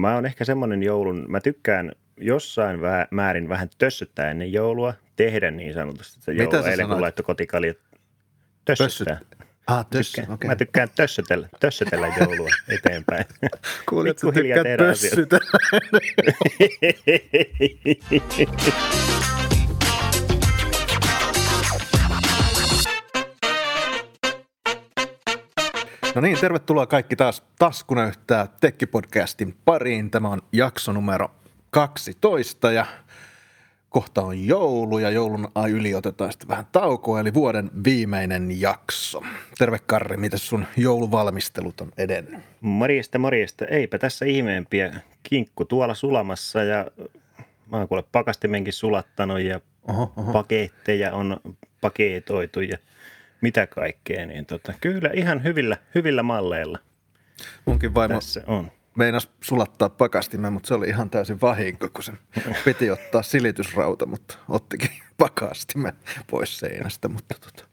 [0.00, 5.50] mä oon ehkä semmoinen joulun, mä tykkään jossain vä- määrin vähän tössyttää ennen joulua, tehdä
[5.50, 6.62] niin sanotusti joulua.
[6.62, 7.74] sä Eilen kun laittoi kotikalja
[8.64, 9.20] tössyttää.
[9.66, 10.48] Ah, tössy, Tykkään, okei.
[10.48, 13.24] Mä tykkään tössötellä, tössötellä joulua eteenpäin.
[13.88, 14.64] Kuulin, että sä pikkuhiljaa
[26.14, 30.10] No niin, tervetuloa kaikki taas Taskunöyhtää Tekkipodcastin pariin.
[30.10, 31.30] Tämä on jakso numero
[31.70, 32.86] 12 ja
[33.88, 39.22] kohta on joulu ja joulun yli otetaan sitten vähän taukoa, eli vuoden viimeinen jakso.
[39.58, 42.40] Terve Karri, miten sun jouluvalmistelut on edennyt?
[42.60, 43.64] morjesta, morjesta.
[43.64, 45.00] Eipä tässä ihmeempiä.
[45.22, 46.86] Kinkku tuolla sulamassa ja
[47.70, 50.32] mä oon kuule pakastimenkin sulattanut ja Oho, oho.
[50.32, 51.40] paketteja on
[51.80, 52.78] paketoitu ja
[53.40, 54.26] mitä kaikkea.
[54.26, 56.78] Niin tota, kyllä ihan hyvillä, hyvillä malleilla
[57.64, 58.72] Munkin vaimo tässä on.
[58.96, 62.12] meinas sulattaa pakastimen, mutta se oli ihan täysin vahinko, kun se
[62.64, 65.92] piti ottaa silitysrauta, mutta ottikin pakastimen
[66.30, 67.64] pois seinästä, mutta tota,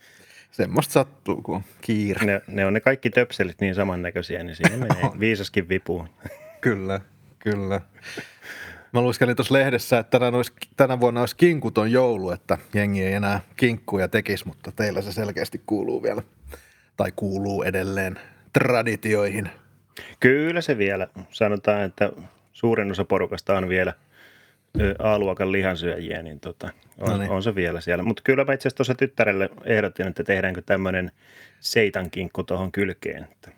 [0.51, 2.25] semmoista sattuu, kun on kiire.
[2.25, 6.09] Ne, ne on ne kaikki töpselit niin samannäköisiä, niin siinä menee viisaskin vipuun.
[6.61, 7.01] Kyllä,
[7.39, 7.81] kyllä.
[8.97, 13.13] Mä luiskelin tuossa lehdessä, että tänä, olisi, tänä vuonna olisi kinkuton joulu, että jengi ei
[13.13, 16.21] enää kinkkuja tekisi, mutta teillä se selkeästi kuuluu vielä,
[16.97, 18.19] tai kuuluu edelleen
[18.53, 19.49] traditioihin.
[20.19, 21.07] Kyllä se vielä.
[21.29, 22.11] Sanotaan, että
[22.53, 23.93] suurin osa porukasta on vielä
[24.99, 27.31] A-luokan lihansyöjiä, niin tota, on, No niin.
[27.31, 28.03] on se vielä siellä.
[28.03, 31.11] Mutta kyllä mä itse asiassa tuossa tyttärelle ehdotin, että tehdäänkö tämmöinen
[31.59, 33.23] seitankinkku tuohon kylkeen.
[33.23, 33.51] Että,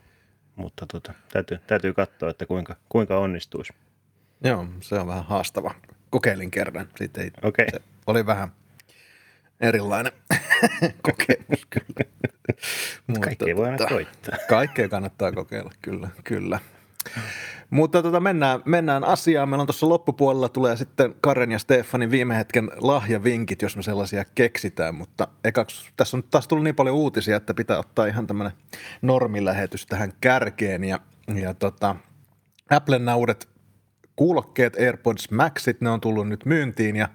[0.55, 3.73] mutta tota, täytyy, täytyy katsoa, että kuinka, kuinka onnistuisi.
[4.43, 5.75] Joo, se on vähän haastava.
[6.09, 7.71] Kokeilin kerran, sitten ei, Okei.
[7.71, 8.49] se oli vähän
[9.61, 10.11] erilainen
[11.07, 12.09] kokemus kyllä.
[13.07, 14.37] Mutta Kaikkea voi aina tota, koittaa.
[14.49, 16.59] Kaikkea kannattaa kokeilla, kyllä, kyllä.
[17.69, 19.49] Mutta tota, mennään, mennään asiaan.
[19.49, 24.25] Meillä on tuossa loppupuolella tulee sitten Karen ja Stefanin viime hetken lahjavinkit, jos me sellaisia
[24.35, 24.95] keksitään.
[24.95, 28.53] Mutta ekaksi, tässä on taas tullut niin paljon uutisia, että pitää ottaa ihan tämmöinen
[29.01, 30.83] normilähetys tähän kärkeen.
[30.83, 30.99] Ja,
[31.35, 31.95] ja tota,
[32.69, 33.47] Applen uudet
[34.19, 37.07] kuulokkeet, AirPods Maxit, ne on tullut nyt myyntiin ja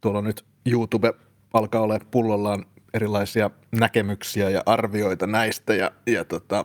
[0.00, 1.12] tuolla on nyt YouTube
[1.52, 6.64] alkaa olla pullollaan erilaisia näkemyksiä ja arvioita näistä ja, ja tota,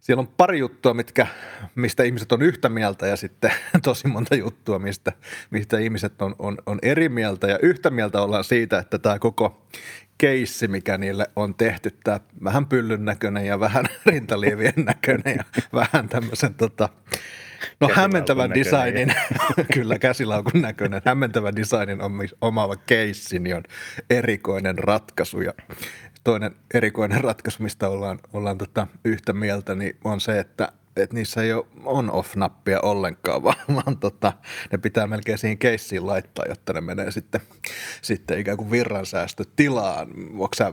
[0.00, 1.26] siellä on pari juttua, mitkä,
[1.74, 3.50] mistä ihmiset on yhtä mieltä ja sitten
[3.82, 5.12] tosi monta juttua, mistä,
[5.50, 7.46] mistä ihmiset on, on, on eri mieltä.
[7.46, 9.66] Ja yhtä mieltä ollaan siitä, että tämä koko
[10.18, 15.44] keissi, mikä niille on tehty, tämä vähän pyllyn näköinen ja vähän rintaliivien näköinen ja
[15.80, 16.88] vähän tämmöisen tota,
[17.80, 19.14] No hämmentävän näköinen, designin,
[19.74, 21.98] kyllä käsilaukun näköinen, hämmentävän designin
[22.40, 23.62] omaava keissi niin on
[24.10, 25.52] erikoinen ratkaisu ja
[26.24, 31.42] toinen erikoinen ratkaisu, mistä ollaan, ollaan tota yhtä mieltä, niin on se, että että niissä
[31.42, 34.32] ei ole on-off-nappia ollenkaan, vaan, vaan tota,
[34.72, 37.40] ne pitää melkein siihen keissiin laittaa, jotta ne menee sitten,
[38.02, 40.08] sitten ikään kuin virransäästötilaan.
[40.32, 40.72] Onko sä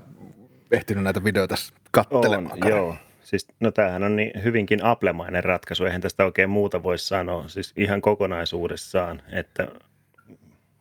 [0.71, 1.55] ehtinyt näitä videoita
[1.91, 2.63] katselemaan?
[2.63, 2.97] On, joo.
[3.25, 7.73] Siis, no tämähän on niin hyvinkin aplemainen ratkaisu, eihän tästä oikein muuta voi sanoa, siis
[7.77, 9.67] ihan kokonaisuudessaan, että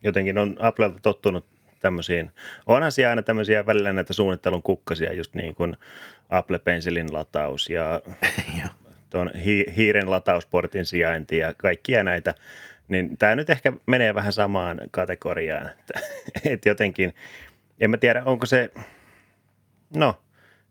[0.03, 1.45] jotenkin on Applelta tottunut
[1.79, 2.31] tämmöisiin,
[2.65, 5.77] onhan siellä aina tämmöisiä välillä näitä suunnittelun kukkasia, just niin kuin
[6.29, 8.01] Apple Pencilin lataus ja
[9.09, 12.33] tuon hi- hiiren latausportin sijainti ja kaikkia näitä,
[12.87, 15.99] niin tämä nyt ehkä menee vähän samaan kategoriaan, että,
[16.53, 17.13] että jotenkin,
[17.79, 18.71] en mä tiedä, onko se,
[19.95, 20.15] no,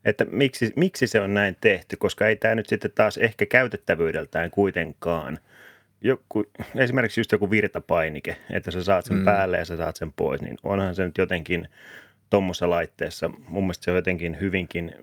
[0.04, 4.50] että miksi, miksi se on näin tehty, koska ei tämä nyt sitten taas ehkä käytettävyydeltään
[4.50, 5.38] kuitenkaan,
[6.00, 6.44] joku,
[6.76, 9.24] esimerkiksi just joku virtapainike, että sä saat sen Mm.
[9.24, 11.68] päälle ja sä saat sen pois, niin onhan se nyt jotenkin
[12.30, 14.94] tuommoisessa laitteessa, mun mielestä se on jotenkin hyvinkin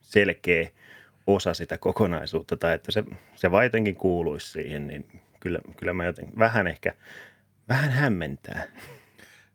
[0.00, 0.68] selkeä
[1.26, 3.04] osa sitä kokonaisuutta, tai että se,
[3.34, 6.94] se vaan jotenkin kuuluisi siihen, niin kyllä, kyllä mä jotenkin vähän ehkä,
[7.68, 8.62] vähän hämmentää.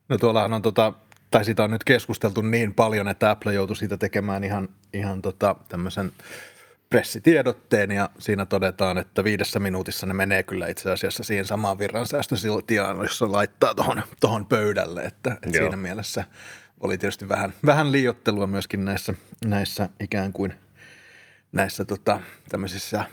[0.09, 0.93] No tuollahan on tota,
[1.33, 5.55] tai siitä on nyt keskusteltu niin paljon, että Apple joutui siitä tekemään ihan, ihan tota,
[5.69, 6.11] tämmöisen
[6.89, 12.97] pressitiedotteen ja siinä todetaan, että viidessä minuutissa ne menee kyllä itse asiassa siihen samaan virransäästötilaan,
[12.97, 15.63] jos se laittaa tuohon tohon pöydälle, että, että Joo.
[15.63, 16.23] siinä mielessä
[16.79, 19.13] oli tietysti vähän, vähän liiottelua myöskin näissä,
[19.45, 20.53] näissä ikään kuin
[21.51, 22.19] näissä tota,
[22.49, 23.05] tämmöisissä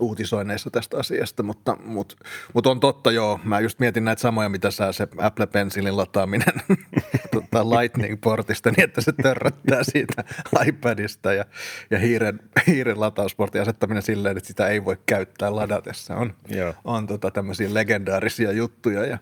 [0.00, 2.16] uutisoinneissa tästä asiasta, mutta, mutta,
[2.54, 3.40] mutta on totta joo.
[3.44, 6.62] Mä just mietin näitä samoja, mitä sä se Apple Pencilin lataaminen
[7.34, 10.24] tota Lightning-portista niin, että se törröttää siitä
[10.66, 11.44] iPadista ja,
[11.90, 16.74] ja hiiren, hiiren latausportin asettaminen silleen, että sitä ei voi käyttää ladatessa on, Joo.
[16.84, 19.06] on tota tämmöisiä legendaarisia juttuja.
[19.06, 19.18] Ja,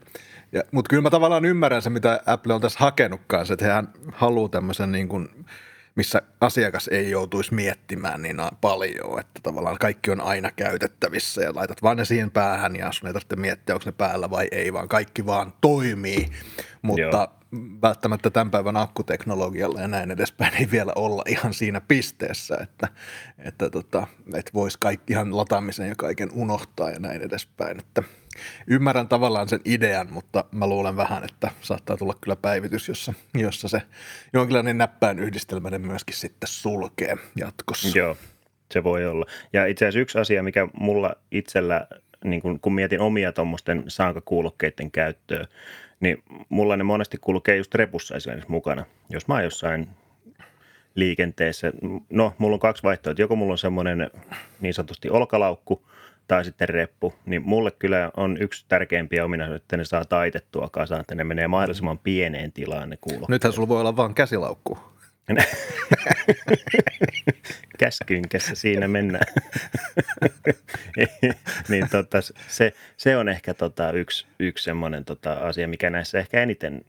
[0.53, 3.89] ja, mutta kyllä mä tavallaan ymmärrän se, mitä Apple on tässä hakenut kanssa, että hehän
[4.13, 5.29] haluaa tämmöisen niin kuin
[5.99, 11.83] missä asiakas ei joutuisi miettimään niin paljon, että tavallaan kaikki on aina käytettävissä ja laitat
[11.83, 14.89] vaan ne siihen päähän ja sun ei tarvitse miettiä, onko ne päällä vai ei, vaan
[14.89, 16.29] kaikki vaan toimii,
[16.83, 17.38] mutta Joo.
[17.83, 22.89] Välttämättä tämän päivän akkuteknologialla ja näin edespäin ei vielä olla ihan siinä pisteessä, että,
[23.39, 28.03] että, tota, että voisi kaikki ihan lataamisen ja kaiken unohtaa ja näin edespäin, että–
[28.67, 33.69] ymmärrän tavallaan sen idean, mutta mä luulen vähän, että saattaa tulla kyllä päivitys, jossa, jossa
[33.69, 33.83] se
[34.33, 37.99] jonkinlainen näppäin yhdistelmäinen myöskin sitten sulkee jatkossa.
[37.99, 38.17] Joo,
[38.73, 39.27] se voi olla.
[39.53, 41.87] Ja itse asiassa yksi asia, mikä mulla itsellä,
[42.25, 45.47] niin kun, kun mietin omia tuommoisten saankakuulokkeiden käyttöä,
[46.01, 48.85] niin mulla ne monesti kulkee just repussa esimerkiksi mukana.
[49.11, 49.89] Jos mä oon jossain
[50.95, 51.73] liikenteessä,
[52.11, 53.23] no mulla on kaksi vaihtoehtoa.
[53.23, 54.11] Joko mulla on semmoinen
[54.61, 55.83] niin sanotusti olkalaukku,
[56.29, 61.01] tai sitten reppu, niin mulle kyllä on yksi tärkeimpiä ominaisuuksia, että ne saa taitettua kasaan,
[61.01, 63.29] että ne menee mahdollisimman pieneen tilaan ne kuulokkeet.
[63.29, 64.79] Nythän sulla voi olla vain käsilaukku.
[67.79, 69.35] Käskynkässä siinä mennään.
[71.69, 76.43] niin tota, se, se, on ehkä tota yksi, yksi semmoinen tota asia, mikä näissä ehkä
[76.43, 76.85] eniten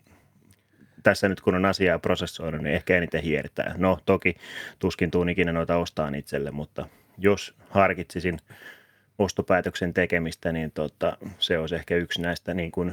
[1.03, 3.75] tässä nyt kun on asiaa prosessoinut, niin ehkä eniten hiertää.
[3.77, 4.35] No toki
[4.79, 6.87] tuskin tuun ikinä noita ostaan itselle, mutta
[7.17, 8.39] jos harkitsisin
[9.19, 12.91] ostopäätöksen tekemistä, niin tota, se olisi ehkä yksi näistä niin kuin,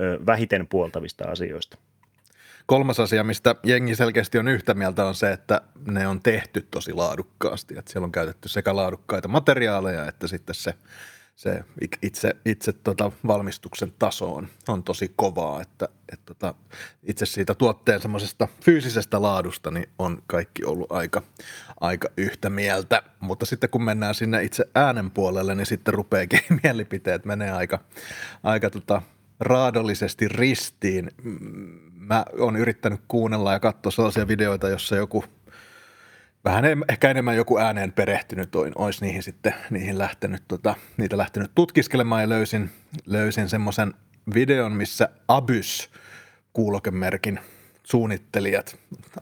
[0.00, 1.78] ö, vähiten puoltavista asioista.
[2.68, 6.92] Kolmas asia, mistä jengi selkeästi on yhtä mieltä, on se, että ne on tehty tosi
[6.92, 7.78] laadukkaasti.
[7.78, 10.74] Että siellä on käytetty sekä laadukkaita materiaaleja että sitten se
[11.38, 11.64] se
[12.02, 16.54] itse, itse tota valmistuksen taso on, on tosi kovaa, että, että tota,
[17.02, 21.22] itse siitä tuotteen semmoisesta fyysisestä laadusta niin on kaikki ollut aika,
[21.80, 27.24] aika yhtä mieltä, mutta sitten kun mennään sinne itse äänen puolelle, niin sitten rupeekin mielipiteet
[27.24, 27.78] menee aika,
[28.42, 29.02] aika tota,
[29.40, 31.10] raadollisesti ristiin.
[31.94, 35.24] Mä oon yrittänyt kuunnella ja katsoa sellaisia videoita, jossa joku–
[36.44, 42.22] vähän ehkä enemmän joku ääneen perehtynyt olisi niihin sitten niihin lähtenyt, tota, niitä lähtenyt tutkiskelemaan
[42.22, 42.70] ja löysin,
[43.06, 43.94] löysin semmoisen
[44.34, 45.90] videon, missä Abys
[46.52, 47.40] kuulokemerkin
[47.84, 48.78] suunnittelijat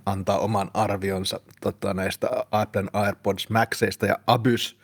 [0.07, 4.79] antaa oman arvionsa tota, näistä Apple AirPods Maxeista ja Abys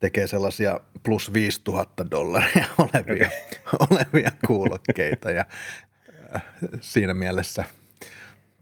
[0.00, 3.86] tekee sellaisia plus 5000 dollaria olevia, okay.
[3.90, 5.44] olevia kuulokkeita ja
[6.36, 6.42] äh,
[6.80, 7.64] siinä mielessä–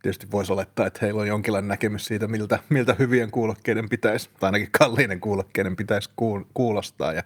[0.06, 4.48] tietysti voisi olettaa, että heillä on jonkinlainen näkemys siitä, miltä, miltä hyvien kuulokkeiden pitäisi, tai
[4.48, 6.10] ainakin kalliiden kuulokkeiden pitäisi
[6.54, 7.12] kuulostaa.
[7.12, 7.22] Ja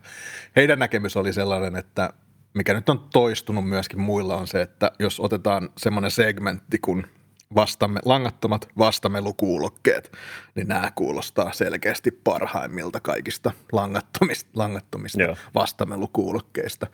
[0.57, 2.13] heidän näkemys oli sellainen, että
[2.55, 7.07] mikä nyt on toistunut myöskin muilla on se, että jos otetaan semmoinen segmentti kuin–
[7.55, 10.13] vastamme, langattomat vastamelukuulokkeet,
[10.55, 15.19] niin nämä kuulostaa selkeästi parhaimmilta kaikista langattomista, langattomista
[15.55, 16.87] vastamelukuulokkeista.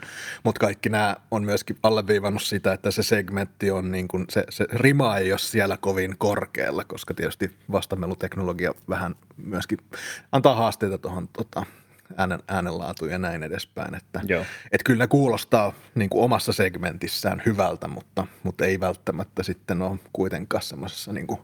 [0.45, 4.67] Mutta kaikki nämä on myöskin alleviivannut sitä, että se segmentti on niin kuin, se, se
[4.73, 9.79] rima ei ole siellä kovin korkealla, koska tietysti vastameluteknologia vähän myöskin
[10.33, 11.67] antaa haasteita tuohon tota,
[12.17, 13.95] äänen, äänenlaatu ja näin edespäin.
[13.95, 14.45] Että, Joo.
[14.73, 19.99] et kyllä ne kuulostaa niin kuin omassa segmentissään hyvältä, mutta, mutta ei välttämättä sitten ole
[20.13, 21.41] kuitenkaan semmoisessa niin kuin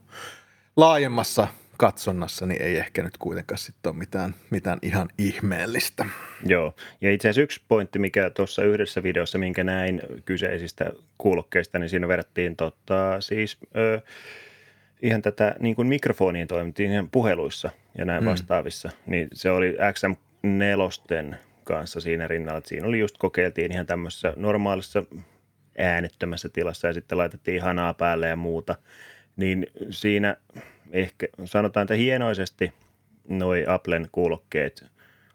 [0.76, 6.04] laajemmassa katsonnassa, niin ei ehkä nyt kuitenkaan sitten ole mitään, mitään ihan ihmeellistä.
[6.46, 11.88] Joo, ja itse asiassa yksi pointti, mikä tuossa yhdessä videossa, minkä näin kyseisistä kuulokkeista, niin
[11.88, 14.00] siinä verrattiin tota, siis ö,
[15.02, 18.30] ihan tätä niin kuin mikrofoniin toimittiin puheluissa ja näin mm.
[18.30, 20.12] vastaavissa, niin se oli XM
[20.42, 22.58] nelosten kanssa siinä rinnalla.
[22.58, 25.04] Että siinä oli just kokeiltiin ihan tämmöisessä normaalissa
[25.78, 28.76] äänettömässä tilassa ja sitten laitettiin hanaa päälle ja muuta.
[29.36, 30.36] Niin siinä
[30.92, 32.72] ehkä sanotaan, että hienoisesti
[33.28, 34.84] noi Applen kuulokkeet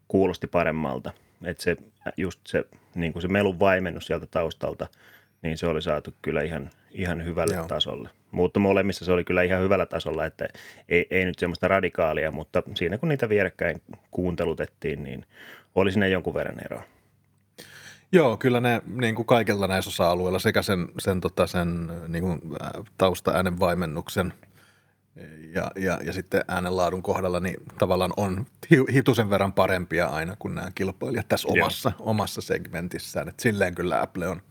[0.08, 1.14] kuulosti paremmalta.
[1.44, 1.78] Että se,
[2.18, 2.64] just se,
[2.96, 4.88] niin kuin se melun vaimennus sieltä taustalta,
[5.42, 7.68] niin se oli saatu kyllä ihan, ihan hyvälle Joo.
[7.68, 8.10] tasolle.
[8.38, 10.48] Mutta molemmissa se oli kyllä ihan hyvällä tasolla, että
[10.90, 15.26] ei, ei nyt semmoista radikaalia, mutta siinä kun niitä vierekkäin kuuntelutettiin, niin
[15.76, 16.84] oli sinne jonkun verran eroa.
[18.12, 22.42] Joo, kyllä ne niin kuin kaikilla näissä osa-alueilla sekä sen, sen, tota, sen niin kuin,
[22.98, 24.34] tausta-äänen vaimennuksen
[25.54, 28.46] ja, ja, ja sitten äänenlaadun kohdalla niin tavallaan on
[28.94, 33.30] hitusen verran parempia aina kuin nämä kilpailijat tässä omassa, omassa segmentissään.
[33.30, 34.42] Et silleen kyllä Apple on,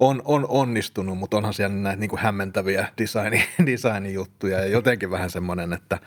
[0.00, 5.30] on, on onnistunut, mutta onhan siellä näitä niin kuin hämmentäviä design, design-juttuja ja jotenkin vähän
[5.30, 5.98] semmoinen, että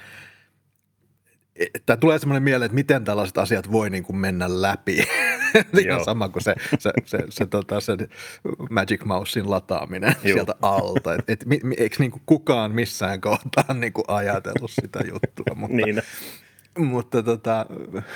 [1.76, 5.08] että tulee semmoinen mieleen, että miten tällaiset asiat voi niin kuin mennä läpi.
[5.86, 7.98] Ihan sama kuin se, se, se, se, tota, se
[8.70, 10.34] Magic Mousein lataaminen Joo.
[10.34, 11.14] sieltä alta.
[11.14, 11.46] Et, et,
[11.78, 15.56] eikö niin kuin kukaan missään kohtaa niin kuin ajatellut sitä juttua?
[15.60, 16.02] Mutta, niin.
[16.78, 17.66] Mutta, tota,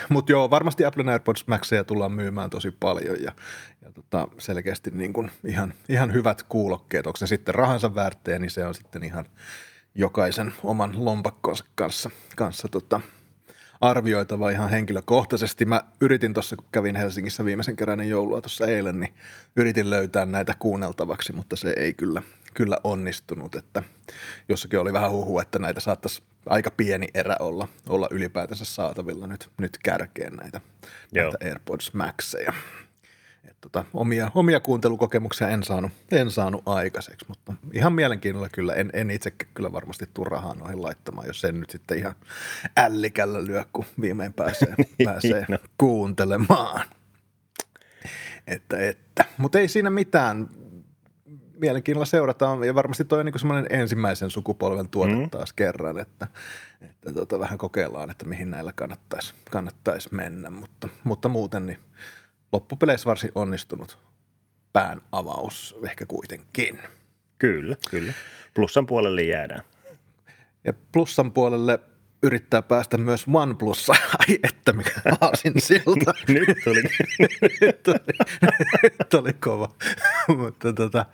[0.09, 3.31] mutta joo, varmasti Apple AirPods Maxeja tullaan myymään tosi paljon ja,
[3.81, 7.07] ja tota, selkeästi niin kuin ihan, ihan hyvät kuulokkeet.
[7.07, 9.25] Onko se sitten rahansa väärtejä, niin se on sitten ihan,
[9.95, 13.01] jokaisen oman lompakkonsa kanssa, kanssa tota,
[13.81, 15.65] arvioitava ihan henkilökohtaisesti.
[15.65, 19.13] Mä yritin tuossa, kun kävin Helsingissä viimeisen kerran joulua tuossa eilen, niin
[19.55, 22.21] yritin löytää näitä kuunneltavaksi, mutta se ei kyllä,
[22.57, 23.55] kyllä onnistunut.
[23.55, 23.83] Että
[24.49, 29.49] jossakin oli vähän huhu, että näitä saattaisi aika pieni erä olla, olla ylipäätänsä saatavilla nyt,
[29.57, 30.61] nyt kärkeen näitä,
[31.13, 32.53] näitä AirPods Maxeja.
[33.45, 38.73] Et tota, omia, omia kuuntelukokemuksia en saanut, en saanut aikaiseksi, mutta ihan mielenkiinnolla kyllä.
[38.73, 42.15] En, en itse kyllä varmasti tule rahaa noihin laittamaan, jos sen nyt sitten ihan
[42.77, 45.57] ällikällä lyö, kun viimein pääsee, pääsee no.
[45.77, 46.85] kuuntelemaan.
[48.47, 49.25] Että, että.
[49.37, 50.49] Mutta ei siinä mitään.
[51.61, 55.29] Mielenkiinnolla seurataan ja varmasti toi on niin semmoinen ensimmäisen sukupolven tuote mm.
[55.29, 56.27] taas kerran, että,
[56.81, 61.79] että tota, vähän kokeillaan, että mihin näillä kannattaisi, kannattaisi mennä, mutta, mutta muuten niin–
[62.51, 63.97] loppupeleissä varsin onnistunut
[64.73, 66.79] pään avaus ehkä kuitenkin.
[67.39, 68.13] Kyllä, kyllä.
[68.53, 69.63] Plussan puolelle jäädään.
[70.63, 71.79] Ja plussan puolelle
[72.23, 73.93] yrittää päästä myös OnePlussa.
[74.19, 76.13] Ai että mikä aasin siltä.
[76.27, 76.83] nyt tuli.
[77.61, 77.99] nyt, oli,
[78.83, 79.75] nyt oli kova.
[80.37, 81.05] mutta tota,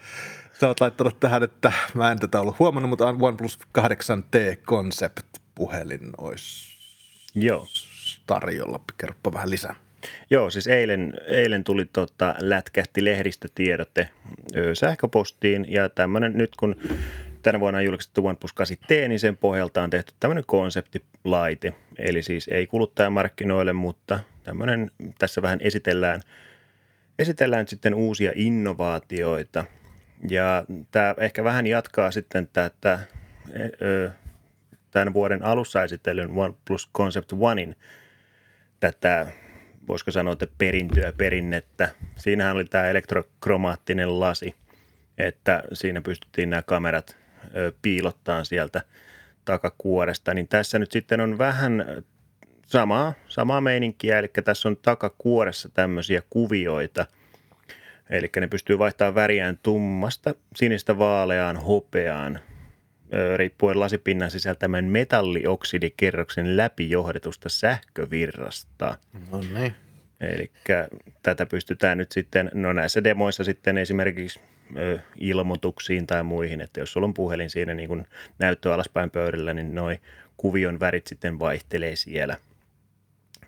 [0.59, 6.09] sä oot laittanut tähän, että mä en tätä ollut huomannut, mutta OnePlus 8T Concept puhelin
[6.17, 6.73] olisi
[7.35, 7.67] Joo.
[8.27, 8.79] tarjolla.
[8.97, 9.75] Kerropa vähän lisää.
[10.29, 14.09] Joo, siis eilen, eilen tuli tota, lätkähti lehdistötiedotte
[14.55, 16.75] ö, sähköpostiin ja tämmöinen nyt kun
[17.43, 21.73] tänä vuonna on julkistettu OnePlus 8T, niin sen pohjalta on tehty tämmöinen konseptilaite.
[21.97, 26.21] Eli siis ei kuluttajamarkkinoille, mutta tämmöinen, tässä vähän esitellään,
[27.19, 29.65] esitellään sitten uusia innovaatioita.
[30.29, 32.99] Ja tämä ehkä vähän jatkaa sitten tätä
[34.91, 37.75] tämän vuoden alussa esitellyn OnePlus Concept Onein
[38.79, 39.27] tätä
[39.87, 41.89] voisiko sanoa, että perintöä, perinnettä.
[42.17, 44.55] Siinähän oli tämä elektrokromaattinen lasi,
[45.17, 47.22] että siinä pystyttiin nämä kamerat
[47.81, 48.81] piilottaa sieltä
[49.45, 52.03] takakuoresta, niin tässä nyt sitten on vähän
[52.67, 57.05] samaa, samaa meininkiä, eli tässä on takakuoressa tämmöisiä kuvioita,
[58.09, 62.39] eli ne pystyy vaihtamaan väriään tummasta sinistä vaaleaan hopeaan,
[63.35, 68.97] riippuen lasipinnan sisältämän metallioksidikerroksen läpijohdetusta sähkövirrasta.
[69.31, 69.75] No niin.
[70.23, 70.51] Eli
[71.23, 74.39] tätä pystytään nyt sitten, no näissä demoissa sitten esimerkiksi
[75.19, 78.07] ilmoituksiin tai muihin, että jos sulla on puhelin siinä niin kuin
[78.39, 79.99] näyttö alaspäin pöydällä, niin noi
[80.37, 82.37] kuvion värit sitten vaihtelee siellä.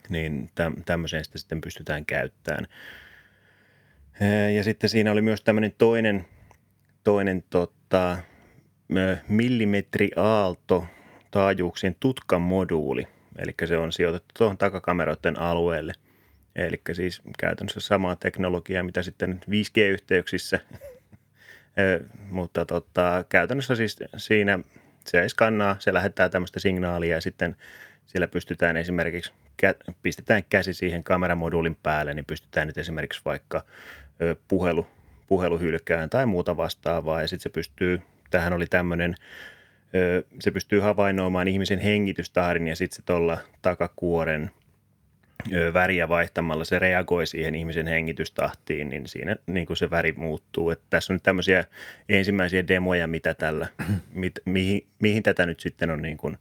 [0.09, 2.67] Niin täm, tämmöiseen sitä sitten pystytään käyttämään.
[4.55, 6.25] Ja sitten siinä oli myös tämmöinen toinen,
[7.03, 8.17] toinen tota,
[9.27, 10.85] millimetriaalto
[11.31, 15.93] taajuuksien tutkan moduuli, eli se on sijoitettu tuohon takakameroiden alueelle.
[16.55, 20.59] Eli siis käytännössä samaa teknologiaa, mitä sitten 5G-yhteyksissä,
[22.31, 24.59] mutta tota, käytännössä siis siinä
[25.05, 27.55] se skannaa, se lähettää tämmöistä signaalia ja sitten
[28.07, 29.31] siellä pystytään esimerkiksi,
[30.01, 33.63] pistetään käsi siihen kameramoduulin päälle, niin pystytään nyt esimerkiksi vaikka
[34.47, 34.87] puhelu,
[35.27, 37.21] puheluhylkään tai muuta vastaavaa.
[37.21, 39.15] Ja sitten se pystyy tähän oli tämmöinen,
[40.39, 44.51] se pystyy havainnoimaan ihmisen hengitystahdin ja sitten se tuolla takakuoren
[45.73, 50.69] väriä vaihtamalla se reagoi siihen ihmisen hengitystahtiin, niin siinä niin kuin se väri muuttuu.
[50.69, 51.65] Että tässä on nyt tämmöisiä
[52.09, 53.67] ensimmäisiä demoja, mitä tällä,
[54.13, 56.37] mit, mihin, mihin tätä nyt sitten on niin kuin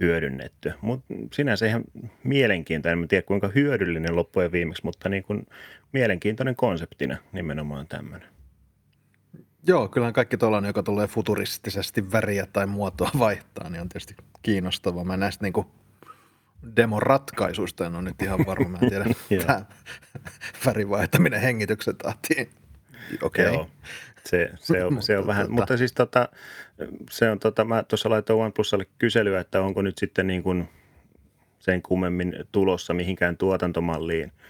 [0.00, 0.72] hyödynnetty.
[0.80, 1.84] Mutta sinänsä ihan
[2.24, 5.46] mielenkiintoinen, en tiedä kuinka hyödyllinen loppujen viimeksi, mutta niin kuin
[5.92, 8.28] mielenkiintoinen konseptina nimenomaan tämmöinen.
[9.66, 15.04] Joo, kyllä kaikki tuollainen, joka tulee futuristisesti väriä tai muotoa vaihtaa, niin on tietysti kiinnostavaa.
[15.04, 15.66] Mä näistä niin kuin
[16.76, 18.68] demon ratkaisuista en ole nyt ihan varma.
[18.68, 19.04] Mä en tiedä,
[19.46, 19.64] tämä
[20.66, 22.50] värin vaihtaminen hengityksen tahtiin.
[23.22, 23.50] Okei.
[23.50, 23.66] Okay.
[24.24, 26.28] Se, se on, se on vähän, mutta siis tota,
[27.10, 30.68] se on tota, mä tuossa laitoin OnePlusalle kyselyä, että onko nyt sitten niin kuin
[31.58, 34.32] sen kummemmin tulossa mihinkään tuotantomalliin–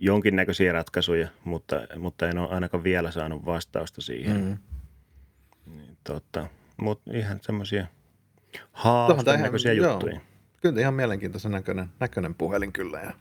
[0.00, 4.40] jonkinnäköisiä ratkaisuja, mutta, mutta en ole ainakaan vielä saanut vastausta siihen.
[4.40, 4.58] Mm.
[5.76, 7.86] Niin, tota, mutta ihan semmoisia
[8.72, 10.12] haastan näköisiä juttuja.
[10.12, 10.22] Joo.
[10.60, 13.00] Kyllä ihan mielenkiintoisen näköinen, näköinen puhelin kyllä.
[13.00, 13.12] Ja,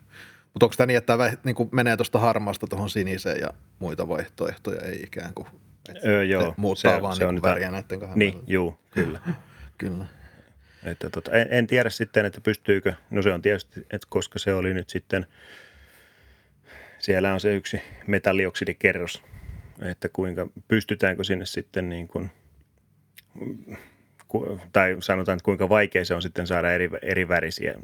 [0.54, 4.08] mutta onko tämä niin, että tämä niin kuin menee tuosta harmaasta tuohon siniseen ja muita
[4.08, 5.48] vaihtoehtoja ei ikään kuin
[6.06, 9.20] öö, joo, muuttaa se, vaan se niin on väriä näiden kahden Niin, juu, kyllä.
[9.78, 10.06] kyllä.
[10.84, 14.54] Että tota, en, en, tiedä sitten, että pystyykö, no se on tietysti, että koska se
[14.54, 15.26] oli nyt sitten–
[17.00, 19.24] siellä on se yksi metallioksidikerros,
[19.82, 22.32] että kuinka, pystytäänkö sinne sitten niin kuin,
[24.72, 27.76] tai sanotaan, että kuinka vaikea se on sitten saada eri, eri värisiä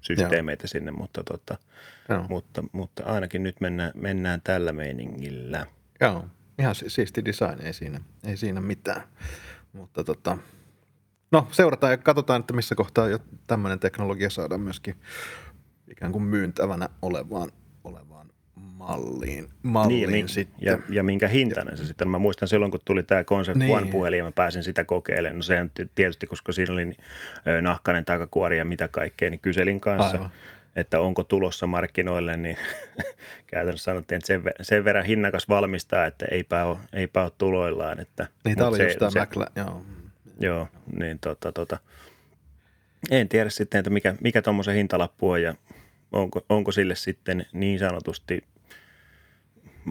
[0.00, 0.68] systeemeitä Joo.
[0.68, 1.58] sinne, mutta, tota,
[2.28, 5.66] mutta, mutta ainakin nyt mennään, mennään tällä meiningillä.
[6.00, 6.24] Joo,
[6.58, 9.02] ihan siisti design, ei siinä, ei siinä mitään.
[9.72, 10.38] Mutta tota,
[11.32, 14.94] no seurataan ja katsotaan, että missä kohtaa jo tämmöinen teknologia saadaan myöskin
[15.90, 17.50] ikään kuin myyntävänä olevaan,
[17.84, 18.15] olevaan
[18.88, 20.66] malliin, malliin Niin, ja, sitten.
[20.66, 22.08] ja, ja minkä hintainen se sitten.
[22.08, 23.76] Mä muistan silloin, kun tuli tämä Concept Niin.
[23.76, 25.36] One puhelin ja mä pääsin sitä kokeilemaan.
[25.36, 26.92] No sehän ty- tietysti, koska siinä oli
[27.62, 30.30] nahkainen takakuori ja mitä kaikkea, niin kyselin kanssa, Aivan.
[30.76, 32.56] että onko tulossa markkinoille, niin
[33.52, 38.00] käytännössä sanottiin, että sen, ver- sen verran hinnakas valmistaa, että eipä ole, eipä ole tuloillaan.
[38.00, 39.82] Että, Niin, tämä mut oli se- just tämä se- joo.
[40.40, 41.78] Joo, niin tota, tota.
[43.10, 45.54] En tiedä sitten, että mikä, mikä tuommoisen hintalappu on ja
[46.12, 48.44] onko, onko sille sitten niin sanotusti,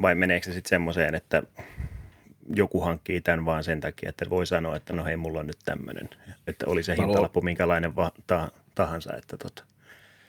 [0.02, 1.44] vai meneekö se sitten semmoiseen, että
[2.56, 5.60] joku hankkii tämän vaan sen takia, että voi sanoa, että no hei, mulla on nyt
[5.66, 6.10] tämmöinen,
[6.48, 9.64] että oli se hintalappu minkälainen va- ta- tahansa, että tota.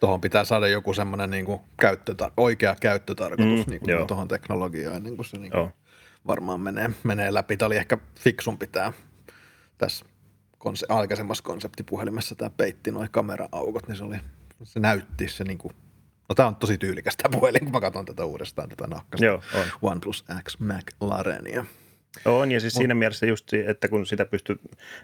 [0.00, 4.96] Tuohon pitää saada joku semmoinen niin kuin käyttötar- oikea käyttötarkoitus Mm, niin kuin tuohon teknologiaan,
[4.96, 5.72] ennen kuin se niin kuin Joo.
[6.26, 7.56] varmaan menee, menee läpi.
[7.56, 8.92] Tämä oli ehkä fiksumpi tämä
[9.78, 10.04] tässä
[10.58, 14.16] konse- aikaisemmassa konseptipuhelimessa tämä peitti noin kamera-aukot, niin se, oli,
[14.64, 15.74] se näytti se niin kuin,
[16.28, 19.42] no tämä on tosi tyylikäs tämä puhelin, kun mä katson tätä uudestaan, tätä nahkasta Joo,
[19.54, 19.64] on.
[19.82, 21.64] OnePlus X McLarenia.
[22.24, 24.56] On, ja siis siinä mielessä just, että kun sitä pystyy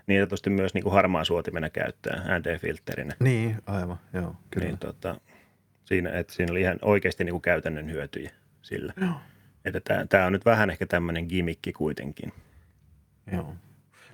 [0.07, 4.67] niin sanotusti myös niin kuin harmaa suotimena käyttämään ND-filterinä, Niin, aivan, joo, kyllä.
[4.67, 5.21] niin tota,
[5.85, 8.31] siinä, että siinä oli ihan oikeasti niin kuin käytännön hyötyjä
[8.62, 8.93] sillä.
[9.00, 9.14] Joo.
[9.64, 12.33] Että tämä, tämä on nyt vähän ehkä tämmöinen gimikki kuitenkin.
[13.33, 13.55] Joo.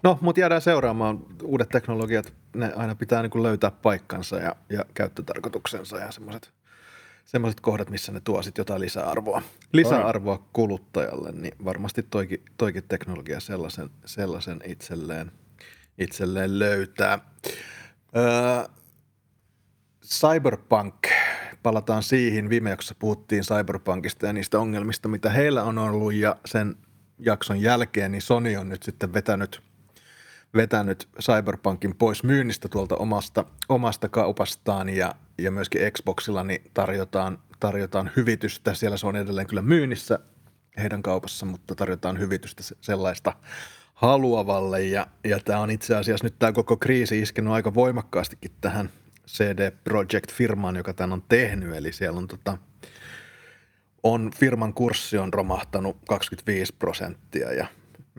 [0.03, 1.19] No, mutta jäädään seuraamaan.
[1.43, 6.53] Uudet teknologiat, ne aina pitää niin kuin löytää paikkansa ja, ja käyttötarkoituksensa ja semmoiset
[7.29, 9.43] semmoiset kohdat, missä ne tuo sit jotain lisäarvoa.
[9.73, 15.33] Lisäarvoa kuluttajalle, niin varmasti toikin, toikin teknologia sellaisen, sellaisen itselleen,
[15.99, 17.19] itselleen löytää.
[18.17, 18.65] Öö,
[20.05, 20.95] Cyberpunk,
[21.63, 22.49] palataan siihen.
[22.49, 26.75] Viime jaksossa puhuttiin Cyberpunkista ja niistä ongelmista, mitä heillä on ollut ja sen
[27.19, 29.63] jakson jälkeen, niin Sony on nyt sitten vetänyt,
[30.55, 38.11] vetänyt Cyberpunkin pois myynnistä tuolta omasta, omasta kaupastaan ja, ja myöskin Xboxilla niin tarjotaan, tarjotaan
[38.17, 38.75] hyvitystä.
[38.75, 40.19] Siellä se on edelleen kyllä myynnissä
[40.79, 43.33] heidän kaupassa, mutta tarjotaan hyvitystä se- sellaista
[43.95, 44.83] haluavalle.
[44.85, 48.91] Ja, ja tämä on itse asiassa nyt tämä koko kriisi iskenut aika voimakkaastikin tähän
[49.29, 51.75] CD Projekt-firmaan, joka tämän on tehnyt.
[51.75, 52.59] Eli siellä on tota,
[54.03, 57.67] on firman kurssi on romahtanut 25 prosenttia ja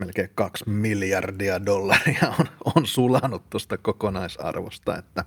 [0.00, 5.24] melkein 2 miljardia dollaria on, on sulanut tuosta kokonaisarvosta, että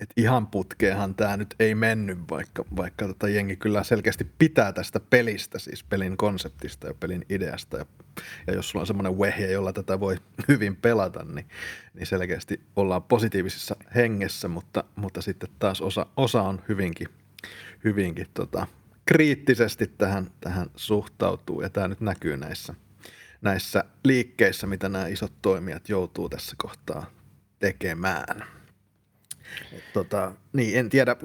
[0.00, 5.00] et ihan putkeenhan tämä nyt ei mennyt, vaikka, vaikka tota jengi kyllä selkeästi pitää tästä
[5.00, 7.76] pelistä, siis pelin konseptista ja pelin ideasta.
[7.76, 7.86] Ja,
[8.46, 10.16] ja jos sulla on semmoinen vehje, jolla tätä voi
[10.48, 11.46] hyvin pelata, niin,
[11.94, 17.08] niin selkeästi ollaan positiivisessa hengessä, mutta, mutta sitten taas osa, osa on hyvinkin,
[17.84, 18.66] hyvinkin tota,
[19.06, 22.74] kriittisesti tähän, tähän suhtautuu, ja tämä nyt näkyy näissä,
[23.42, 27.06] näissä liikkeissä, mitä nämä isot toimijat joutuu tässä kohtaa
[27.58, 28.44] tekemään.
[29.92, 31.16] Tota, niin, en tiedä.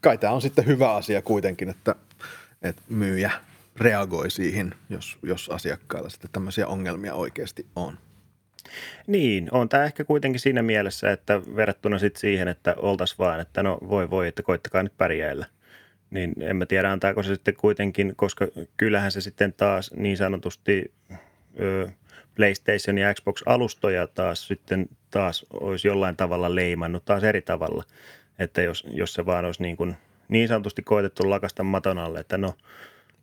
[0.00, 1.94] Kai tämä on sitten hyvä asia kuitenkin, että,
[2.62, 3.30] että myyjä
[3.76, 7.98] reagoi siihen, jos, jos asiakkailla sitten tämmöisiä ongelmia oikeasti on.
[9.06, 13.62] Niin, on tämä ehkä kuitenkin siinä mielessä, että verrattuna sitten siihen, että oltaisiin vaan, että
[13.62, 15.46] no voi voi, että koittakaa nyt pärjäillä.
[16.10, 20.92] Niin en mä tiedä, antaako se sitten kuitenkin, koska kyllähän se sitten taas niin sanotusti
[22.34, 27.84] PlayStation ja Xbox-alustoja taas sitten taas olisi jollain tavalla leimannut taas eri tavalla.
[28.38, 29.96] Että jos, jos se vaan olisi niin, kuin,
[30.28, 32.54] niin sanotusti koetettu lakasta maton alle, että no,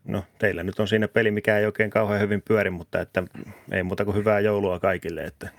[0.06, 3.24] no teillä nyt on siinä peli, mikä ei oikein kauhean hyvin pyöri, mutta että
[3.72, 5.50] ei muuta kuin hyvää joulua kaikille, että,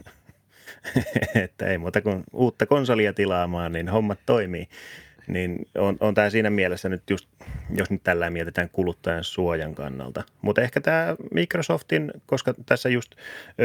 [1.44, 4.68] että ei muuta kuin uutta konsolia tilaamaan, niin hommat toimii.
[5.28, 7.28] Niin on, on tämä siinä mielessä nyt just,
[7.74, 10.22] jos nyt tällä mietitään kuluttajan suojan kannalta.
[10.42, 13.14] Mutta ehkä tämä Microsoftin, koska tässä just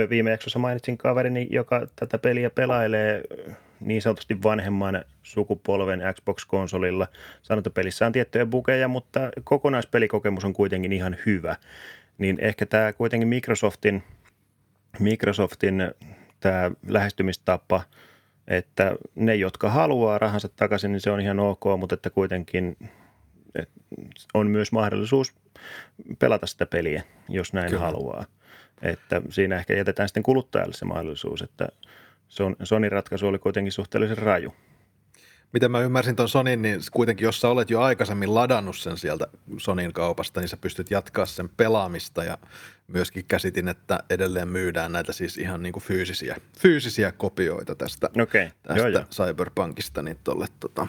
[0.09, 3.23] viime jaksossa mainitsin kaverini, joka tätä peliä pelailee
[3.79, 7.07] niin sanotusti vanhemman sukupolven Xbox-konsolilla.
[7.41, 11.55] Sanotopelissä on tiettyjä bugeja, mutta kokonaispelikokemus on kuitenkin ihan hyvä.
[12.17, 14.03] Niin ehkä tämä kuitenkin Microsoftin,
[14.99, 15.91] Microsoftin
[16.39, 17.81] tämä lähestymistapa–
[18.47, 22.77] että ne, jotka haluaa rahansa takaisin, niin se on ihan ok, mutta että kuitenkin
[23.55, 23.69] et
[24.33, 25.35] on myös mahdollisuus
[26.19, 27.83] pelata sitä peliä, jos näin Kyllä.
[27.83, 28.25] Haluaa.
[28.81, 31.67] Että siinä ehkä jätetään sitten kuluttajalle se mahdollisuus, että
[32.29, 34.53] Son- Sonin ratkaisu oli kuitenkin suhteellisen raju.
[35.53, 39.27] Miten mä ymmärsin tuon Sonin, niin kuitenkin jos sä olet jo aikaisemmin ladannut sen sieltä
[39.57, 42.37] Sonin kaupasta, niin sä pystyt jatkaa sen pelaamista ja
[42.87, 48.49] myöskin käsitin, että edelleen myydään näitä siis ihan niin kuin fyysisiä, fyysisiä kopioita tästä, Okei,
[48.63, 49.03] tästä joo joo.
[49.11, 50.87] Cyberpunkista niin tuolle tota,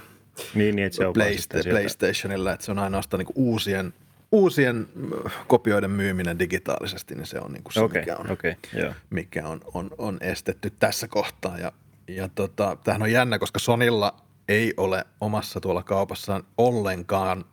[0.54, 3.94] Niin, niin, että se on Playsta- PlayStationilla, että se on ainoastaan niin kuin uusien,
[4.32, 4.88] uusien
[5.26, 8.94] ö, kopioiden myyminen digitaalisesti, niin se on niin kuin se, Okei, mikä, on, okei, joo.
[9.10, 11.58] mikä on, on, on estetty tässä kohtaa.
[11.58, 11.72] Ja
[12.08, 14.16] ja tota, tämähän on jännä, koska Sonilla
[14.48, 17.44] ei ole omassa tuolla kaupassaan ollenkaan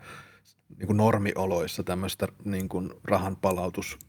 [0.78, 4.00] niin kuin normioloissa tämmöistä niin kuin rahan palautus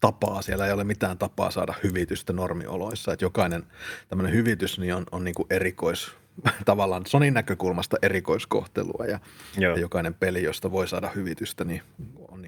[0.00, 3.64] tapaa, siellä ei ole mitään tapaa saada hyvitystä normioloissa, että jokainen
[4.08, 6.12] tämmöinen hyvitys niin on, on niin kuin erikois,
[6.64, 9.04] tavallaan Sonin näkökulmasta erikoiskohtelua.
[9.08, 9.18] Ja,
[9.58, 11.82] ja jokainen peli, josta voi saada hyvitystä, niin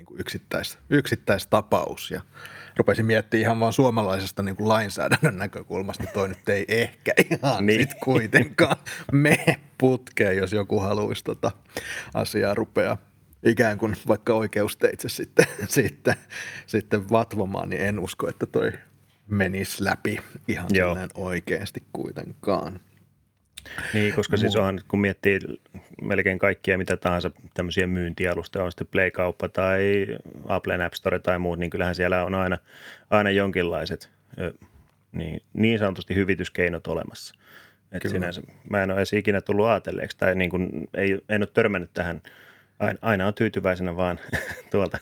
[0.04, 2.20] niin kuin yksittäis, yksittäistapaus ja
[2.76, 7.80] rupesin miettimään ihan vaan suomalaisesta niin kuin lainsäädännön näkökulmasta, toi nyt ei ehkä ihan niin.
[7.80, 8.76] sit kuitenkaan
[9.12, 11.50] me putkeen, jos joku haluaisi tota
[12.14, 12.96] asiaa rupeaa
[13.44, 16.14] ikään kuin vaikka oikeusteitse sitten, sitten,
[16.66, 18.72] sitten vatvomaan, niin en usko, että toi
[19.28, 20.68] menisi läpi ihan
[21.14, 22.80] oikeasti kuitenkaan.
[23.94, 25.38] Niin, koska siis on, kun miettii
[26.02, 30.06] melkein kaikkia mitä tahansa tämmöisiä myyntialustoja, on sitten Play-kauppa tai
[30.48, 32.58] Apple App Store tai muut, niin kyllähän siellä on aina,
[33.10, 34.10] aina jonkinlaiset
[35.12, 37.34] niin, niin sanotusti hyvityskeinot olemassa.
[37.92, 41.48] Et sinänsä, mä en ole edes ikinä tullut ajatelleeksi tai niin kuin, ei, en ole
[41.54, 42.22] törmännyt tähän–
[42.78, 44.20] Aina, aina on tyytyväisenä vaan
[44.70, 44.98] tuolta.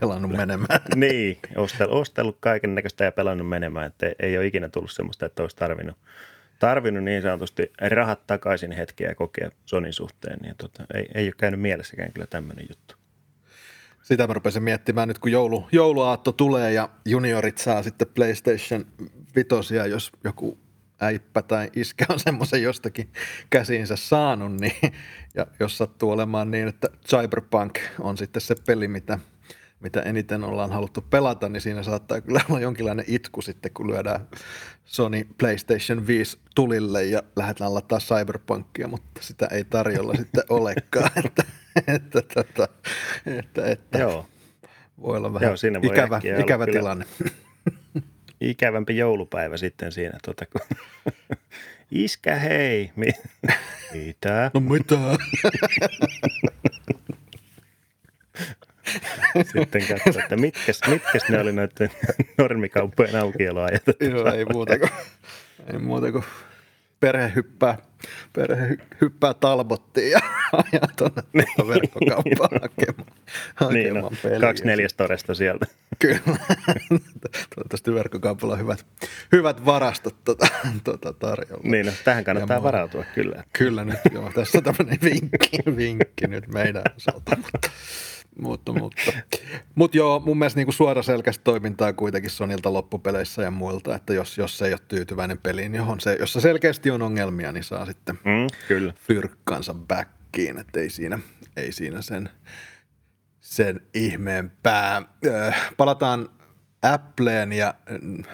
[0.00, 0.80] Pelannut menemään.
[0.96, 3.86] niin, ostellut, ostellut kaiken näköistä ja pelannut menemään.
[3.86, 5.96] Että ei, ei ole ikinä tullut semmoista, että olisi tarvinnut,
[6.58, 10.38] tarvinnut niin sanotusti rahat takaisin hetkeä kokea Sonin suhteen.
[10.42, 12.94] Niin tota, ei, ei ole käynyt mielessäkään kyllä tämmöinen juttu.
[14.02, 18.86] Sitä mä rupesin miettimään nyt, kun joulu, jouluaatto tulee ja juniorit saa sitten PlayStation
[19.36, 20.58] vitosia, jos joku
[21.00, 23.08] äippä tai iskä on semmoisen jostakin
[23.50, 24.92] käsiinsä saanut, niin,
[25.34, 29.18] ja jos sattuu olemaan niin, että Cyberpunk on sitten se peli, mitä,
[29.84, 34.28] mitä eniten ollaan haluttu pelata, niin siinä saattaa kyllä olla jonkinlainen itku sitten, kun lyödään
[34.84, 41.44] Sony PlayStation 5 tulille ja lähdetään laittaa Cyberpunkia, mutta sitä ei tarjolla sitten olekaan, että,
[41.86, 42.68] että, että, että,
[43.26, 44.26] että, että Joo.
[45.02, 47.04] voi olla vähän Joo, siinä voi ikävä, ikävä tilanne
[48.40, 50.18] ikävämpi joulupäivä sitten siinä.
[50.24, 50.60] Tuota, kun
[51.90, 52.92] Iskä, hei.
[53.92, 54.50] Mitä?
[54.54, 54.94] No mitä?
[59.52, 61.90] Sitten katsoa, että mitkäs, mitkäs ne oli noiden
[62.38, 63.82] normikauppojen aukioloajat.
[64.00, 64.90] Joo, ei muuta kuin,
[65.72, 66.24] ei muuta kuin
[67.00, 67.78] perhe hyppää,
[68.32, 70.20] perhe hyppää talbottiin ja
[70.52, 71.68] ajaa tuonne niin.
[71.68, 73.12] verkkokauppaan hakemaan,
[73.54, 74.40] hakemaan niin, no, peliä.
[74.40, 75.66] Kaksi neljästoresta sieltä.
[75.98, 76.20] Kyllä.
[77.54, 78.86] Toivottavasti verkkokaupalla on hyvät,
[79.32, 80.46] hyvät varastot tuota,
[80.84, 81.62] tuota tarjolla.
[81.64, 83.44] Niin, no, tähän kannattaa ja varautua kyllä.
[83.52, 84.30] Kyllä nyt, joo.
[84.34, 87.70] Tässä on tämmöinen vinkki, vinkki nyt meidän osalta, mutta
[88.38, 89.12] mutta, mutta.
[89.74, 94.62] Mut joo, mun mielestä niinku suoraselkäistä toimintaa kuitenkin Sonilta loppupeleissä ja muilta, että jos, jos
[94.62, 98.92] ei ole tyytyväinen peliin, johon se, jossa selkeästi on ongelmia, niin saa sitten mm, kyllä.
[98.96, 101.18] fyrkkansa backiin, että ei siinä,
[101.56, 102.30] ei siinä sen,
[103.40, 105.02] sen ihmeempää.
[105.26, 106.28] Äh, palataan
[106.82, 107.74] Appleen ja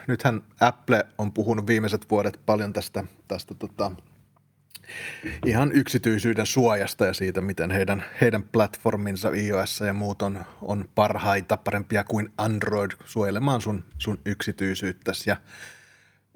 [0.07, 3.93] nythän Apple on puhunut viimeiset vuodet paljon tästä, tästä tota,
[5.47, 11.57] ihan yksityisyyden suojasta ja siitä, miten heidän, heidän platforminsa iOS ja muut on, on parhaita,
[11.57, 15.31] parempia kuin Android suojelemaan sun, sun yksityisyyttäsi.
[15.31, 15.37] Ja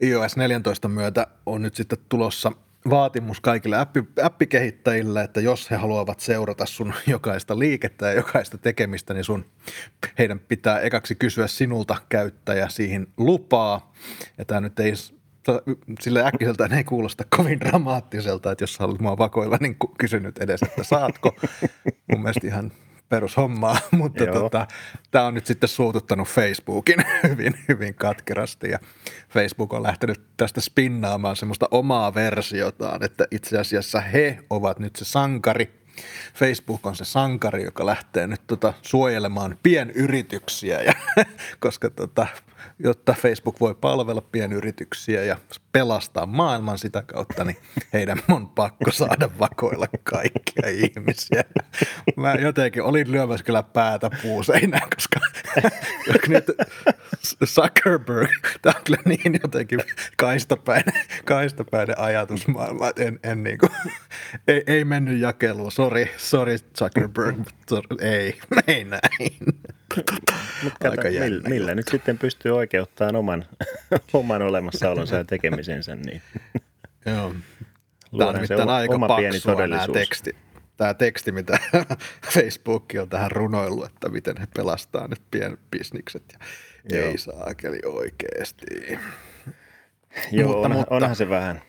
[0.02, 2.52] iOS 14 myötä on nyt sitten tulossa
[2.90, 9.14] vaatimus kaikille appi, appikehittäjille, että jos he haluavat seurata sun jokaista liikettä ja jokaista tekemistä,
[9.14, 9.46] niin sun,
[10.18, 13.92] heidän pitää ekaksi kysyä sinulta käyttäjä siihen lupaa.
[14.38, 14.92] Ja tämä nyt ei
[16.00, 20.84] sille äkkiseltä ei kuulosta kovin dramaattiselta, että jos haluat mua vakoilla, niin kysynyt edes, että
[20.84, 21.36] saatko.
[22.12, 22.72] Mun mielestä ihan
[23.08, 24.66] perushommaa, mutta tota,
[25.10, 28.70] tämä on nyt sitten suututtanut Facebookin hyvin, hyvin katkerasti.
[28.70, 28.78] Ja
[29.30, 35.04] Facebook on lähtenyt tästä spinnaamaan semmoista omaa versiotaan, että itse asiassa he ovat nyt se
[35.04, 35.84] sankari,
[36.34, 40.92] Facebook on se sankari, joka lähtee nyt tota suojelemaan pienyrityksiä, ja,
[41.60, 42.26] koska tota,
[42.78, 45.36] jotta Facebook voi palvella pienyrityksiä ja
[45.72, 47.56] pelastaa maailman sitä kautta, niin
[47.92, 51.44] heidän on pakko saada vakoilla kaikkia ihmisiä.
[52.16, 55.20] Mä jotenkin olin lyömässä kyllä päätä puuseinään, koska
[56.28, 56.44] nyt
[57.44, 58.30] Zuckerberg,
[58.62, 59.80] tämä on kyllä niin jotenkin
[60.16, 63.70] kaistapäinen, kaistapäinen ajatusmaailma, että en, en niin kuin,
[64.48, 65.72] ei, ei mennyt jakeluun.
[65.72, 66.10] Sori,
[66.78, 67.36] Zuckerberg,
[67.68, 69.38] sorry, ei, ei näin.
[70.62, 73.46] Mutta millä, millä nyt sitten pystyy oikeuttamaan oman,
[74.12, 76.22] oman olemassaolonsa ja tekemisensä, niin
[77.06, 77.34] Joo.
[78.18, 80.36] Tämä on nimittäin aika oma paksua nämä teksti,
[80.76, 81.58] tämä teksti, mitä
[82.34, 86.22] Facebook on tähän runoillut, että miten he pelastaa nyt pienbisnikset
[86.90, 87.08] ja Joo.
[87.08, 88.66] ei saakeli oikeasti.
[90.32, 90.94] Joo, mutta, on, mutta.
[90.94, 91.62] onhan se vähän.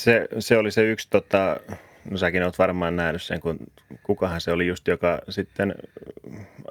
[0.00, 1.56] Se, se oli se yksi tota,
[2.10, 3.58] no säkin oot varmaan nähnyt sen, kun
[4.02, 5.74] kukahan se oli just, joka sitten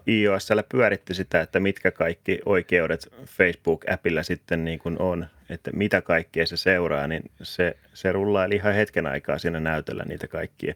[0.07, 6.45] iOSllä pyöritti sitä, että mitkä kaikki oikeudet Facebook-appilla sitten niin kuin on, että mitä kaikkea
[6.45, 10.73] se seuraa, niin se, se rullaili ihan hetken aikaa siinä näytöllä niitä kaikkia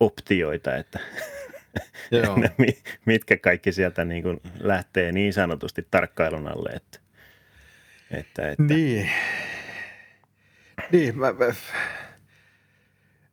[0.00, 0.98] optioita, että
[2.10, 2.38] Joo.
[3.06, 6.98] mitkä kaikki sieltä niin kuin lähtee niin sanotusti tarkkailun alle, että,
[8.10, 8.62] että, että.
[8.62, 9.10] Niin.
[10.92, 11.46] Niin, mä, mä,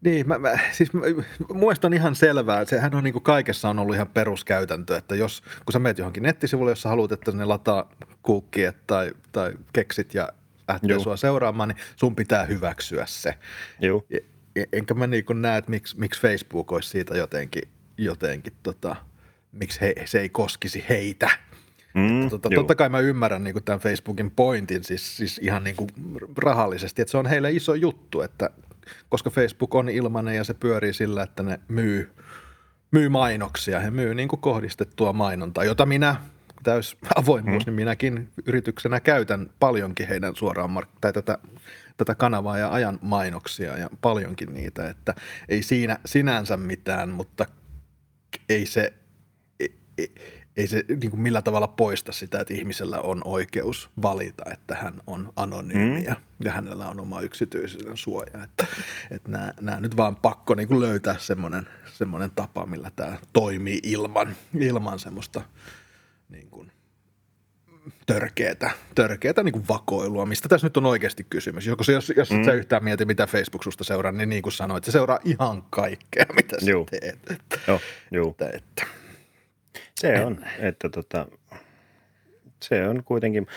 [0.03, 1.01] niin, mä, mä, siis mä,
[1.49, 4.97] mun mielestä on ihan selvää, että sehän on niin kuin kaikessa on ollut ihan peruskäytäntö,
[4.97, 7.89] että jos, kun sä meet johonkin nettisivulle, jossa haluat, että ne lataa
[8.21, 10.29] kuukkiet tai, tai keksit ja
[10.67, 13.35] lähtee sua seuraamaan, niin sun pitää hyväksyä se.
[13.79, 14.05] Joo.
[14.73, 17.63] Enkä mä niin näe, että miksi, miksi Facebook olisi siitä jotenkin,
[17.97, 18.95] jotenkin tota,
[19.51, 21.29] miksi he, se ei koskisi heitä.
[21.93, 25.75] Mm, tota, totta kai mä ymmärrän niin kuin tämän Facebookin pointin siis, siis ihan niin
[25.75, 25.89] kuin
[26.37, 28.49] rahallisesti, että se on heille iso juttu, että
[29.09, 32.11] koska Facebook on ilmainen ja se pyörii sillä, että ne myy,
[32.91, 33.79] myy mainoksia.
[33.79, 36.15] He myy niin kuin kohdistettua mainontaa, jota minä,
[36.63, 37.69] täys avoimuus, mm.
[37.69, 41.37] niin minäkin yrityksenä käytän paljonkin heidän suoraan mark- tai tätä,
[41.97, 45.15] tätä kanavaa ja ajan mainoksia ja paljonkin niitä, että
[45.49, 47.45] ei siinä sinänsä mitään, mutta
[48.49, 48.93] ei se,
[49.97, 50.15] ei,
[50.57, 55.01] ei se niin kuin millä tavalla poista sitä, että ihmisellä on oikeus valita, että hän
[55.07, 56.15] on anonyymi mm.
[56.43, 58.43] ja hänellä on oma yksityisyyden suoja.
[58.43, 58.67] Että,
[59.11, 63.79] että nämä, nämä nyt vaan pakko niin kuin löytää semmoinen, semmoinen tapa, millä tämä toimii
[63.83, 65.41] ilman, ilman semmoista
[66.29, 66.71] niin kuin
[68.05, 71.67] törkeätä, törkeätä niin kuin vakoilua, mistä tässä nyt on oikeasti kysymys.
[71.67, 72.43] Jos, jos, jos mm.
[72.43, 76.25] sä yhtään mieti, mitä Facebook susta seuraa, niin niin kuin sanoit, se seuraa ihan kaikkea,
[76.35, 76.85] mitä sä Juu.
[76.85, 77.31] teet.
[77.31, 77.59] Että,
[78.11, 78.31] Joo.
[78.31, 78.85] Että, että,
[79.99, 81.27] se on, että tota,
[82.63, 83.47] se on kuitenkin,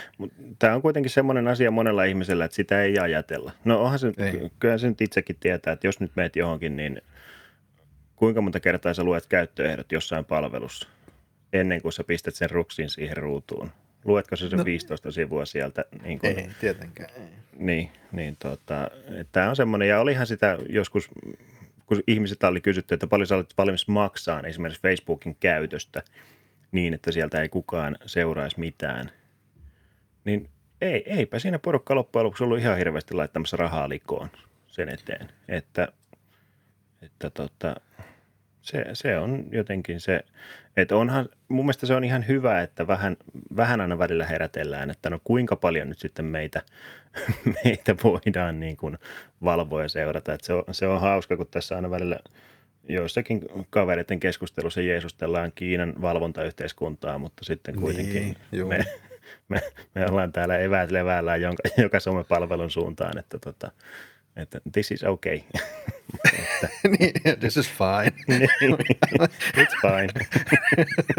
[0.59, 3.53] tämä on kuitenkin semmoinen asia monella ihmisellä, että sitä ei ajatella.
[3.64, 4.51] No onhan se, ei.
[4.59, 7.03] kyllä se nyt itsekin tietää, että jos nyt meet johonkin, niin
[8.16, 10.88] kuinka monta kertaa sä luet käyttöehdot jossain palvelussa
[11.53, 13.70] ennen kuin sä pistät sen ruksin siihen ruutuun?
[14.05, 15.85] Luetko sä sen no, 15 sivua sieltä?
[16.03, 17.29] Niin kun, ei, tietenkään ei.
[17.57, 18.90] Niin, niin tota,
[19.33, 21.09] tämä on semmoinen, ja olihan sitä joskus
[21.87, 26.03] kun ihmiset oli kysytty, että paljon sä olet valmis maksaa esimerkiksi Facebookin käytöstä
[26.72, 29.11] niin, että sieltä ei kukaan seuraisi mitään,
[30.25, 30.49] niin
[30.81, 34.29] ei, eipä siinä porukka loppujen lopuksi ollut ihan hirveästi laittamassa rahaa likoon
[34.66, 35.29] sen eteen.
[35.49, 35.88] Että,
[37.03, 37.77] että tota,
[38.67, 40.21] se, se on jotenkin se,
[40.77, 43.17] että onhan, mun mielestä se on ihan hyvä, että vähän,
[43.57, 46.63] vähän aina välillä herätellään, että no kuinka paljon nyt sitten meitä,
[47.65, 48.99] meitä voidaan niin kuin
[49.45, 50.35] valvoa ja seurata.
[50.35, 52.19] Että se, on, se on hauska, kun tässä aina välillä
[52.89, 58.85] joissakin kavereiden keskustelussa jeesustellaan Kiinan valvontayhteiskuntaa, mutta sitten niin, kuitenkin niin, me,
[59.49, 59.61] me,
[59.95, 63.71] me, ollaan täällä eväät levällään joka, joka somepalvelun suuntaan, että tota,
[64.37, 65.40] että this is okay.
[66.99, 68.12] niin, this is fine.
[68.38, 68.49] Niin,
[69.57, 70.27] it's fine.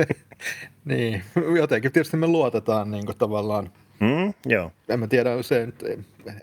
[0.86, 1.24] niin,
[1.58, 4.72] jotenkin tietysti me luotetaan niin kuin tavallaan– Mm, joo.
[4.90, 5.68] En mä tiedä, se,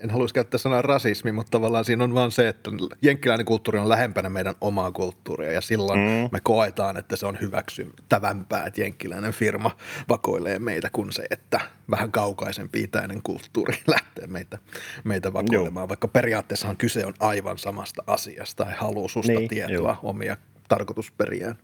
[0.03, 2.71] en haluaisi käyttää sanaa rasismi, mutta tavallaan siinä on vaan se, että
[3.03, 6.29] jenkkiläinen kulttuuri on lähempänä meidän omaa kulttuuria ja silloin mm.
[6.33, 9.71] me koetaan, että se on hyväksyttävämpää, että jenkkiläinen firma
[10.09, 14.59] vakoilee meitä kuin se, että vähän kaukaisempi itäinen kulttuuri lähtee meitä,
[15.05, 15.88] meitä vakoilemaan, joo.
[15.88, 19.99] vaikka periaatteessahan kyse on aivan samasta asiasta ja haluaa susta niin, tietoa joo.
[20.03, 20.37] omia
[20.69, 21.57] tarkoitusperiään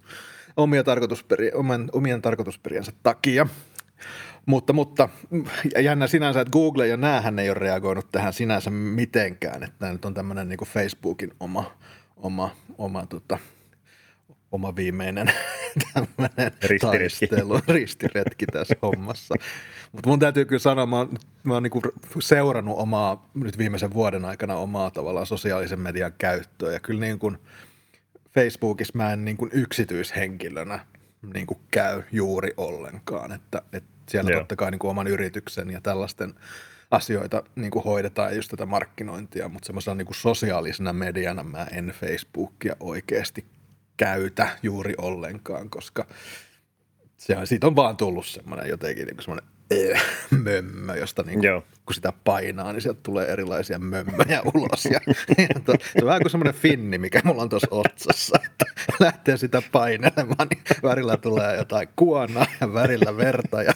[0.57, 3.47] omia tarkoitusperiä, omien, omien tarkoitusperiänsä takia.
[4.47, 5.09] Mutta, mutta
[5.83, 10.05] jännä sinänsä, että Google ja näähän ei ole reagoinut tähän sinänsä mitenkään, että tämä nyt
[10.05, 11.73] on tämmöinen niin Facebookin oma,
[12.17, 13.39] oma, oma, tota,
[14.53, 15.33] oma viimeinen
[15.95, 17.27] tämmöinen ristiretki.
[17.27, 19.35] taistelu, ristiretki tässä hommassa.
[19.93, 24.25] Mutta mun täytyy kyllä sanoa, mä oon, mä oon niin seurannut omaa, nyt viimeisen vuoden
[24.25, 27.39] aikana omaa tavallaan sosiaalisen median käyttöä ja kyllä niin kuin
[28.35, 30.87] Facebookissa mä en niin kuin yksityishenkilönä
[31.35, 34.41] niin kuin käy juuri ollenkaan, että, että siellä Joo.
[34.41, 36.35] totta kai niin kuin oman yrityksen ja tällaisten
[36.91, 41.95] asioita niin kuin hoidetaan just tätä markkinointia, mutta semmoisena niin kuin sosiaalisena mediana mä en
[42.01, 43.47] Facebookia oikeasti
[43.97, 46.07] käytä juuri ollenkaan, koska
[47.17, 49.51] se, siitä on vaan tullut semmoinen jotenkin niin semmoinen
[50.31, 54.85] mömmö, josta niin kuin, kun sitä painaa, niin sieltä tulee erilaisia mömmöjä ulos.
[54.85, 55.01] Ja,
[55.39, 58.65] ja to, se on vähän kuin semmoinen finni, mikä mulla on tuossa otsassa, että
[59.01, 63.73] lähtee sitä painelemaan, niin välillä tulee jotain kuonaa ja välillä verta ja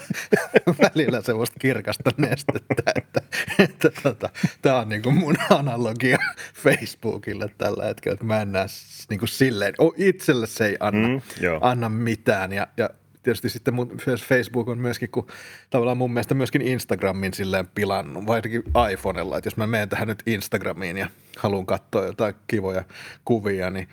[0.82, 2.82] välillä semmoista kirkasta nestettä.
[2.96, 3.20] Että,
[3.58, 4.28] että tota,
[4.62, 6.18] tämä on niin kuin mun analogia
[6.54, 8.66] Facebookille tällä hetkellä, että mä en näe
[9.10, 11.20] niin kuin silleen, itselle se ei anna, mm,
[11.60, 12.90] anna mitään ja, ja
[13.24, 13.96] tietysti sitten mun,
[14.28, 15.26] Facebook on myöskin, kun
[15.70, 18.48] tavallaan mun mielestä myöskin Instagramin silleen pilannut, vaikka
[18.92, 21.08] iPhonella, että jos mä menen tähän nyt Instagramiin ja
[21.38, 22.84] haluan katsoa jotain kivoja
[23.24, 23.88] kuvia, niin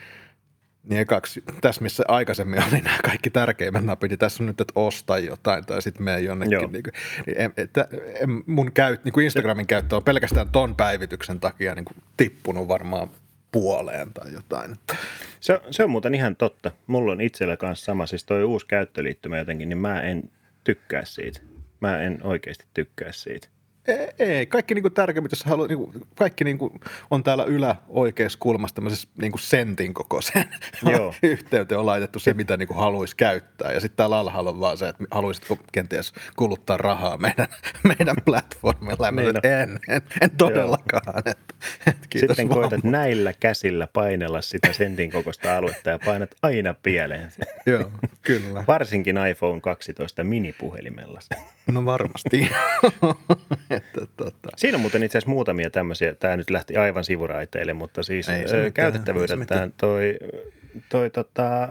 [0.83, 4.73] niin kaksi, tässä missä aikaisemmin oli nämä kaikki tärkeimmät napit, niin tässä on nyt, että
[4.75, 6.51] osta jotain tai sitten mene jonnekin.
[6.51, 6.69] Joo.
[6.71, 6.93] Niin kuin,
[7.25, 7.87] niin että
[8.45, 13.09] mun käyt, niin kuin Instagramin käyttö on pelkästään ton päivityksen takia niin kuin tippunut varmaan
[13.51, 14.75] puoleen tai jotain.
[15.39, 16.71] Se, se on muuten ihan totta.
[16.87, 20.23] Mulla on itsellä kanssa sama, siis toi uusi käyttöliittymä jotenkin, niin mä en
[20.63, 21.39] tykkää siitä.
[21.79, 23.47] Mä en oikeasti tykkää siitä.
[24.19, 26.73] Ei, kaikki niin kuin tärkeimmät, jos haluat, niin kuin, kaikki niin kuin
[27.11, 30.45] on täällä yläoikeassa kulmassa tämmöisessä niin kuin sentin kokoisen
[30.91, 31.13] Joo.
[31.23, 33.71] yhteyteen on laitettu se, mitä niin haluaisi käyttää.
[33.71, 37.47] Ja sitten täällä alhaalla on vaan se, että haluaisitko kenties kuluttaa rahaa meidän,
[37.97, 39.05] meidän platformilla.
[39.05, 41.23] Ja niin en, en, en todellakaan.
[41.25, 41.39] Et,
[41.87, 42.59] et kiitos sitten vaan.
[42.59, 47.31] koetat näillä käsillä painella sitä sentin kokoista aluetta ja painat aina pieleen.
[47.65, 47.91] Joo,
[48.21, 48.63] kyllä.
[48.67, 51.19] Varsinkin iPhone 12 minipuhelimella.
[51.67, 52.49] No varmasti.
[53.77, 54.49] että, tota.
[54.55, 58.71] Siinä on muuten itse asiassa muutamia tämmöisiä, tämä nyt lähti aivan sivuraiteille, mutta siis ei
[58.73, 60.17] käytettävyydeltään toi,
[60.89, 61.67] toi tota,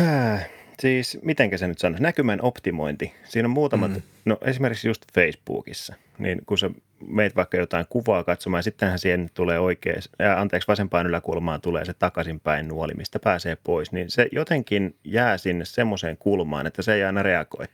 [0.00, 3.14] äh, siis mitenkä se nyt sanoisi, näkymän optimointi.
[3.24, 4.02] Siinä on muutamat, mm.
[4.24, 6.70] no esimerkiksi just Facebookissa, niin kun sä
[7.06, 11.94] meet vaikka jotain kuvaa katsomaan, sittenhän siihen tulee oikein, ja anteeksi, vasempaan yläkulmaan tulee se
[11.94, 17.04] takaisinpäin nuoli, mistä pääsee pois, niin se jotenkin jää sinne semmoiseen kulmaan, että se ei
[17.04, 17.66] aina reagoi.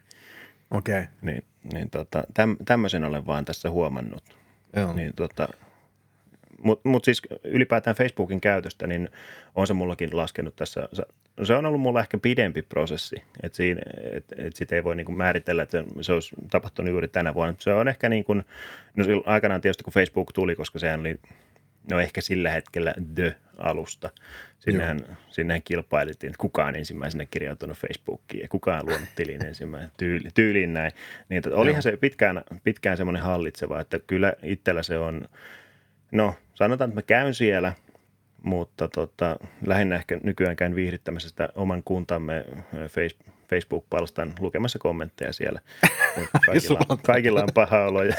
[0.71, 0.99] Okei.
[0.99, 1.07] Okay.
[1.23, 4.23] Niin, niin tota, täm, tämmöisen olen vaan tässä huomannut.
[4.77, 4.93] Joo.
[4.93, 5.49] Niin tota,
[6.63, 9.09] mutta mut siis ylipäätään Facebookin käytöstä, niin
[9.55, 10.89] on se mullakin laskenut tässä.
[11.43, 13.63] Se on ollut mulla ehkä pidempi prosessi, että
[14.13, 17.55] et, et sitä ei voi niinku määritellä, että se olisi tapahtunut juuri tänä vuonna.
[17.59, 18.45] Se on ehkä niin kuin,
[18.97, 21.21] no aikanaan tietysti kun Facebook tuli, koska sehän oli
[21.91, 24.11] no ehkä sillä hetkellä The-alusta.
[24.59, 30.73] Sinnehän, sinnehän kilpailtiin, että kukaan ensimmäisenä kirjautunut Facebookiin ja kukaan luonut tilin ensimmäinen tyyli, tyyliin
[30.73, 30.93] näin.
[31.29, 35.29] Niin, että olihan se pitkään, pitkään semmoinen hallitseva, että kyllä itsellä se on,
[36.13, 37.73] no sanotaan, että mä käyn siellä,
[38.43, 42.45] mutta tota, lähinnä ehkä nykyään käyn viihdyttämässä oman kuntamme
[42.89, 45.61] Facebook Facebook-palstan lukemassa kommentteja siellä.
[46.47, 48.03] Kaikilla, on, kaikilla on paha olo.
[48.03, 48.15] Ja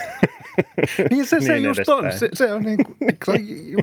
[1.10, 2.12] niin se, se niin just on.
[2.12, 2.98] Se, se on niin kuin,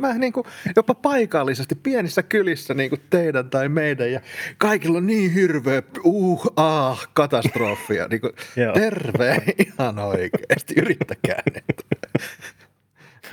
[0.00, 4.20] mä niin kuin, jopa paikallisesti pienissä kylissä niin kuin teidän tai meidän ja
[4.58, 8.06] kaikilla on niin hirveä uh, ah, katastrofia.
[8.12, 8.32] Niin kuin,
[8.74, 11.86] terve ihan oikeasti, yrittäkää nyt.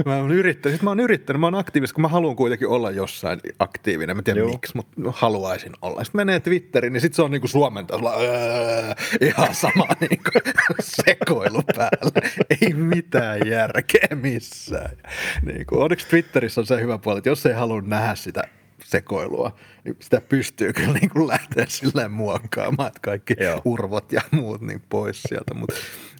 [0.06, 3.40] Mä oon yrittänyt, mä oon yrittänyt, mä oon aktiivisesti, kun mä haluan kuitenkin olla jossain
[3.60, 4.16] aktiivinen.
[4.16, 4.52] Mä tiedän Joo.
[4.52, 6.04] miksi, mutta haluaisin olla.
[6.04, 10.32] Sitten menee Twitteriin, niin sitten se on niinku Suomen tasolla öö, ihan sama niinku
[10.80, 12.30] sekoilu päällä.
[12.62, 14.98] Ei mitään järkeä missään.
[15.42, 18.44] Niinku, onneksi Twitterissä on se hyvä puoli, että jos ei halua nähdä sitä
[18.84, 23.62] sekoilua, niin sitä pystyy kyllä niin kuin lähteä silleen muokkaamaan, että kaikki Joo.
[23.66, 25.54] urvot ja muut niin pois sieltä.
[25.54, 25.72] Mut,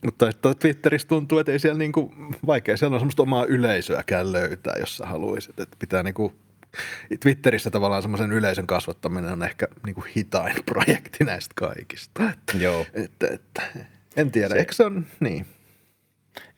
[0.04, 2.12] mutta Twitterissä tuntuu, että ei siellä niin kuin,
[2.48, 5.60] vaikea siellä on semmoista omaa yleisöäkään löytää, jos sä haluaisit.
[5.60, 6.34] Että pitää niin kuin,
[7.20, 12.30] Twitterissä tavallaan semmoisen yleisön kasvattaminen on ehkä niin kuin hitain projekti näistä kaikista.
[12.30, 12.86] Että, Joo.
[12.94, 13.62] Että, että,
[14.16, 15.46] en tiedä, se, eikö se on niin?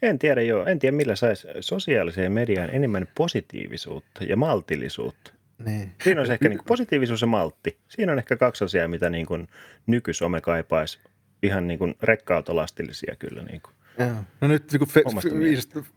[0.01, 5.33] En tiedä joo, en tiedä millä saisi sosiaaliseen mediaan enemmän positiivisuutta ja maltillisuutta.
[5.65, 5.91] Niin.
[6.03, 7.77] Siinä olisi ehkä niin kuin positiivisuus ja maltti.
[7.87, 9.47] Siinä on ehkä kaksi asiaa, mitä niin kuin
[9.87, 10.99] nykysome kaipaisi.
[11.43, 13.43] Ihan niin kuin rekka-autolastillisia kyllä.
[13.43, 13.73] Niin kuin.
[14.41, 15.03] No nyt niin fe,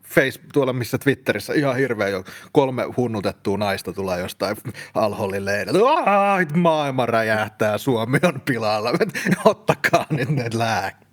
[0.03, 4.57] face, tuolla missä Twitterissä ihan hirveä jo kolme hunnutettua naista tulee jostain
[4.95, 5.79] alhollin leidältä.
[6.55, 8.91] Maailma räjähtää, Suomi on pilalla.
[9.45, 11.04] Ottakaa nyt ne lääkkeet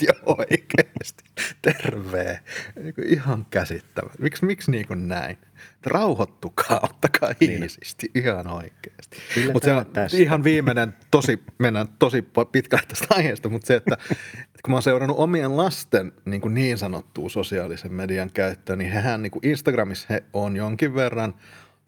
[0.00, 1.24] jo oikeasti.
[1.62, 2.40] Terve.
[2.82, 4.10] Niin ihan käsittävä.
[4.18, 5.38] Miksi, miksi niin kuin näin?
[5.86, 7.68] Rauhoittukaa, ottakaa niin.
[8.14, 9.16] ihan oikeasti.
[9.52, 10.18] Mutta se on tästä.
[10.18, 14.82] ihan viimeinen, tosi, mennään tosi pitkälle tästä aiheesta, mutta se, että, että kun mä oon
[14.82, 20.06] seurannut omien lasten niin, kuin niin sanottua sosiaalisen median käyttöä, niin hehän niin kuin Instagramissa
[20.10, 21.34] he on jonkin verran,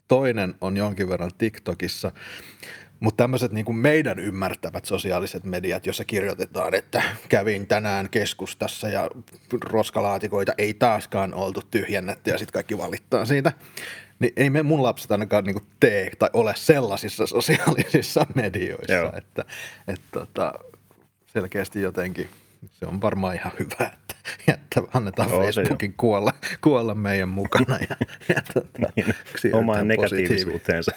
[0.09, 2.13] toinen on jonkin verran TikTokissa,
[3.03, 9.11] mutta tämmöiset niin meidän ymmärtävät sosiaaliset mediat, jossa kirjoitetaan, että kävin tänään keskustassa ja
[9.65, 13.53] roskalaatikoita ei taaskaan oltu tyhjennetty ja sitten kaikki valittaa siitä.
[14.19, 19.13] Niin ei me mun lapset ainakaan niin tee tai ole sellaisissa sosiaalisissa medioissa, Joo.
[19.17, 19.45] että,
[19.89, 20.53] että tota,
[21.27, 22.31] selkeästi jotenkin
[22.67, 24.15] se on varmaan ihan hyvä, että,
[24.49, 27.79] että annetaan Joo, Facebookin kuolla, kuolla meidän mukana.
[27.91, 27.97] Ja,
[28.29, 29.15] ja tota, niin,
[29.55, 30.93] omaan negatiivisuuteensa.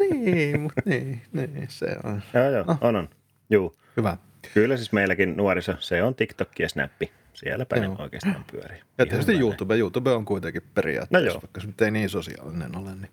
[0.00, 2.22] niin, mutta niin, niin, se on.
[2.34, 2.78] Joo, joo, oh.
[2.80, 3.08] on, on.
[3.50, 3.76] Juu.
[3.96, 4.16] Hyvä.
[4.54, 7.12] Kyllä siis meilläkin nuoriso, se on TikTok ja Snappi.
[7.34, 7.96] Siellä päin joo.
[7.98, 8.80] oikeastaan pyörii.
[8.98, 9.76] Ja tietysti YouTube.
[9.76, 11.42] YouTube on kuitenkin periaatteessa, no joo.
[11.42, 13.10] vaikka se nyt ei niin sosiaalinen ole, niin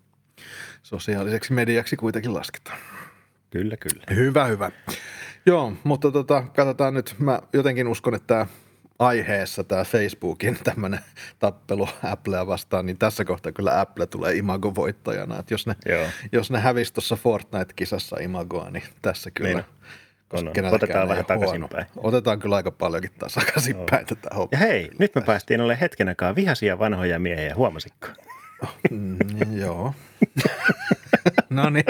[0.83, 2.77] sosiaaliseksi mediaksi kuitenkin lasketaan.
[3.49, 4.03] Kyllä, kyllä.
[4.15, 4.71] Hyvä, hyvä.
[5.47, 7.15] Joo, mutta tota, katsotaan nyt.
[7.19, 8.45] Mä jotenkin uskon, että tämä
[8.99, 10.99] aiheessa tämä Facebookin tämmöinen
[11.39, 15.39] tappelu Applea vastaan, niin tässä kohtaa kyllä Apple tulee imago-voittajana.
[15.39, 16.05] Että jos ne, Joo.
[16.31, 19.53] jos ne hävisi tuossa Fortnite-kisassa imagoa, niin tässä kyllä.
[19.53, 19.65] Niin.
[20.29, 20.73] koska On, on.
[20.73, 21.85] Otetaan vähän takaisinpäin.
[21.97, 24.59] Otetaan kyllä aika paljonkin taas takaisinpäin tätä Ja hommaa.
[24.59, 28.07] hei, nyt me päästiin olemaan hetken aikaa vihaisia vanhoja miehiä, huomasitko?
[28.91, 29.17] Mm,
[29.51, 29.93] joo.
[31.49, 31.85] no niin.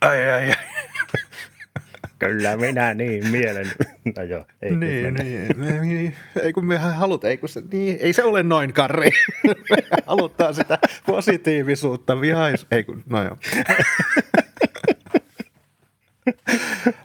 [0.00, 0.56] Ai, ai, ai.
[2.18, 3.66] Kyllä minä niin mielen.
[4.16, 5.24] No joo, ei Niin, mennä.
[5.24, 9.10] niin, niin, ei kun mehän halutaan, ei, kun se, niin, ei se ole noin, Karri.
[9.70, 13.36] Me halutaan sitä positiivisuutta, vihais, ei kun, no joo.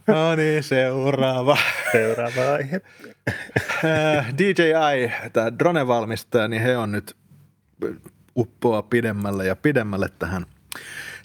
[0.07, 1.57] No niin, seuraava.
[1.91, 2.81] Seuraava aihe.
[3.85, 7.15] Äh, DJI, tämä drone-valmistaja, niin he on nyt
[8.37, 10.45] uppoa pidemmälle ja pidemmälle tähän,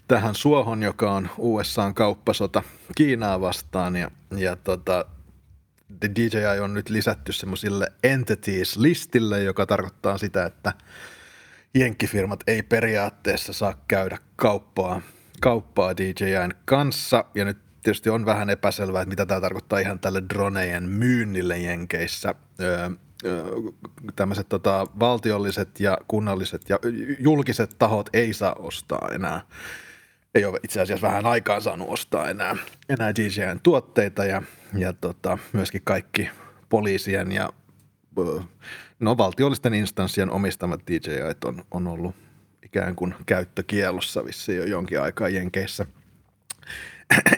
[0.07, 2.63] tähän suohon, joka on USAn kauppasota
[2.95, 3.95] Kiinaa vastaan.
[3.95, 5.05] Ja, ja tota,
[6.15, 10.73] DJI on nyt lisätty semmoisille entities-listille, joka tarkoittaa sitä, että
[11.75, 15.01] jenkkifirmat ei periaatteessa saa käydä kauppaa,
[15.41, 17.25] kauppaa DJIn kanssa.
[17.35, 22.35] Ja nyt tietysti on vähän epäselvää, että mitä tämä tarkoittaa ihan tälle dronejen myynnille Jenkeissä.
[22.61, 22.89] Öö,
[23.25, 23.45] öö,
[24.15, 26.79] tämmöiset tota, valtiolliset ja kunnalliset ja
[27.19, 29.41] julkiset tahot ei saa ostaa enää
[30.35, 32.55] ei ole itse asiassa vähän aikaa saanut ostaa enää,
[32.89, 34.41] enää DJIn tuotteita ja,
[34.73, 36.29] ja tota, myöskin kaikki
[36.69, 37.49] poliisien ja
[38.99, 42.15] no, valtiollisten instanssien omistamat DJIt on, on ollut
[42.63, 45.85] ikään kuin käyttökielossa vissiin jo jonkin aikaa Jenkeissä.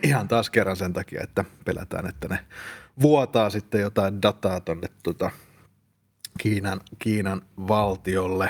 [0.04, 2.40] Ihan taas kerran sen takia, että pelätään, että ne
[3.02, 5.32] vuotaa sitten jotain dataa tuonne tota
[6.40, 8.50] Kiinan, Kiinan valtiolle.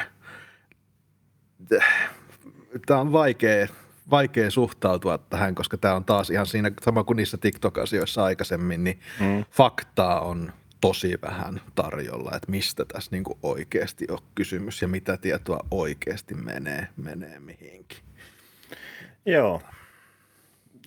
[2.86, 3.68] Tämä on vaikea,
[4.10, 9.00] vaikea suhtautua tähän, koska tämä on taas ihan siinä sama kuin niissä TikTok-asioissa aikaisemmin, niin
[9.20, 9.46] mm.
[9.52, 10.52] faktaa on
[10.82, 16.88] tosi vähän tarjolla, että mistä tässä niin oikeasti on kysymys ja mitä tietoa oikeasti menee,
[16.98, 18.00] menee mihinkin.
[19.26, 19.62] Joo.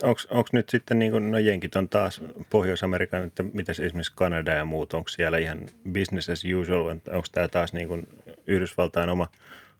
[0.02, 2.20] Onko nyt sitten, niin kuin, no jenkit on taas
[2.50, 5.60] Pohjois-Amerikan, että mitäs esimerkiksi Kanada ja muut, onko siellä ihan
[5.92, 8.08] business as usual, onko tämä taas niin kuin
[8.46, 9.28] Yhdysvaltain oma,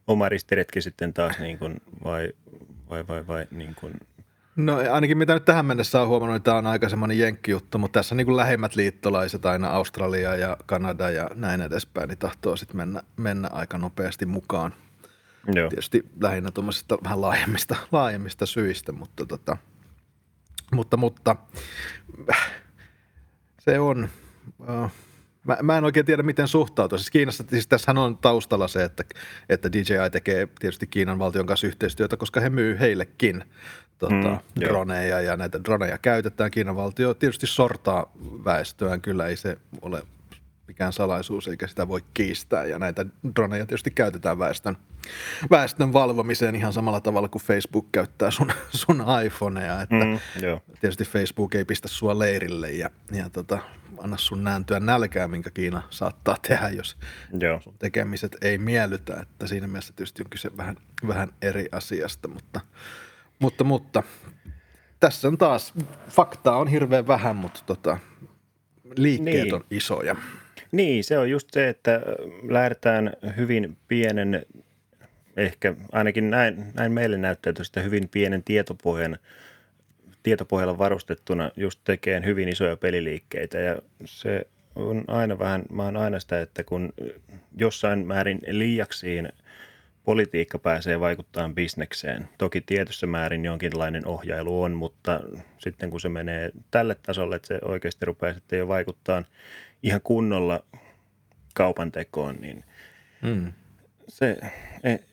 [0.07, 2.33] oma ristiretki sitten taas niin kuin, vai,
[2.91, 3.95] vai, vai, vai niin kuin,
[4.57, 7.99] No ainakin mitä nyt tähän mennessä on huomannut, niin tämä on aika semmoinen jenkkijuttu, mutta
[8.01, 12.77] tässä niin kuin lähemmät liittolaiset aina Australia ja Kanada ja näin edespäin, niin tahtoo sitten
[12.77, 14.75] mennä, mennä aika nopeasti mukaan.
[15.55, 15.69] joo.
[15.69, 19.57] Tietysti lähinnä tuommoisista vähän laajemmista, laajemmista syistä, mutta, tota,
[20.73, 21.37] mutta, mutta
[23.59, 24.09] se on,
[24.61, 24.91] uh,
[25.45, 26.99] mä, mä en oikein tiedä miten suhtautua.
[26.99, 29.05] Siis Kiinassa, siis tässähän on taustalla se, että,
[29.49, 33.45] että DJI tekee tietysti Kiinan valtion kanssa yhteistyötä, koska he myy heillekin
[33.99, 36.51] tota, Mm, droneja ja näitä droneja käytetään.
[36.51, 38.13] Kiinan valtio tietysti sortaa
[38.45, 40.03] väestöään, kyllä ei se ole
[40.69, 42.65] mikään salaisuus eikä sitä voi kiistää.
[42.65, 43.07] Ja näitä
[43.37, 44.77] droneja tietysti käytetään väestön,
[45.51, 49.83] väestön valvomiseen ihan samalla tavalla kuin Facebook käyttää sun, sun iPhoneja.
[49.83, 50.61] Että Mm, joo.
[50.81, 53.59] tietysti Facebook ei pistä sua leirille ja, ja tota,
[53.99, 56.97] anna sun nääntyä nälkää, minkä Kiina saattaa tehdä, jos
[57.41, 57.61] Joo.
[57.61, 59.17] sun tekemiset ei miellytä.
[59.21, 60.77] Että siinä mielessä tietysti on kyse vähän,
[61.09, 62.61] vähän eri asiasta, mutta,
[63.39, 64.03] mutta, mutta
[65.01, 65.73] tässä on taas,
[66.09, 67.99] faktaa on hirveän vähän, mutta tota,
[68.97, 69.55] liikkeet Niin.
[69.55, 70.17] on isoja.
[70.73, 72.01] Niin, se on just se, että
[72.49, 74.47] lähdetään hyvin pienen,
[75.37, 79.19] ehkä ainakin näin, näin meille näyttäytyy sitä hyvin pienen tietopohjan,
[80.23, 83.59] tietopohjalla varustettuna just tekemään hyvin isoja peliliikkeitä.
[83.59, 86.93] Ja se on aina vähän, mä oon aina sitä, että kun
[87.57, 89.29] jossain määrin liiaksiin
[90.05, 92.29] politiikka pääsee vaikuttamaan bisnekseen.
[92.39, 95.21] Toki tietyssä määrin jonkinlainen ohjailu on, mutta
[95.59, 99.25] sitten kun se menee tälle tasolle, että se oikeasti rupeaa sitten jo vaikuttaa
[99.83, 100.65] ihan kunnolla
[101.55, 102.65] kaupan tekoon, niin
[103.23, 103.53] Mm.
[104.09, 104.37] se,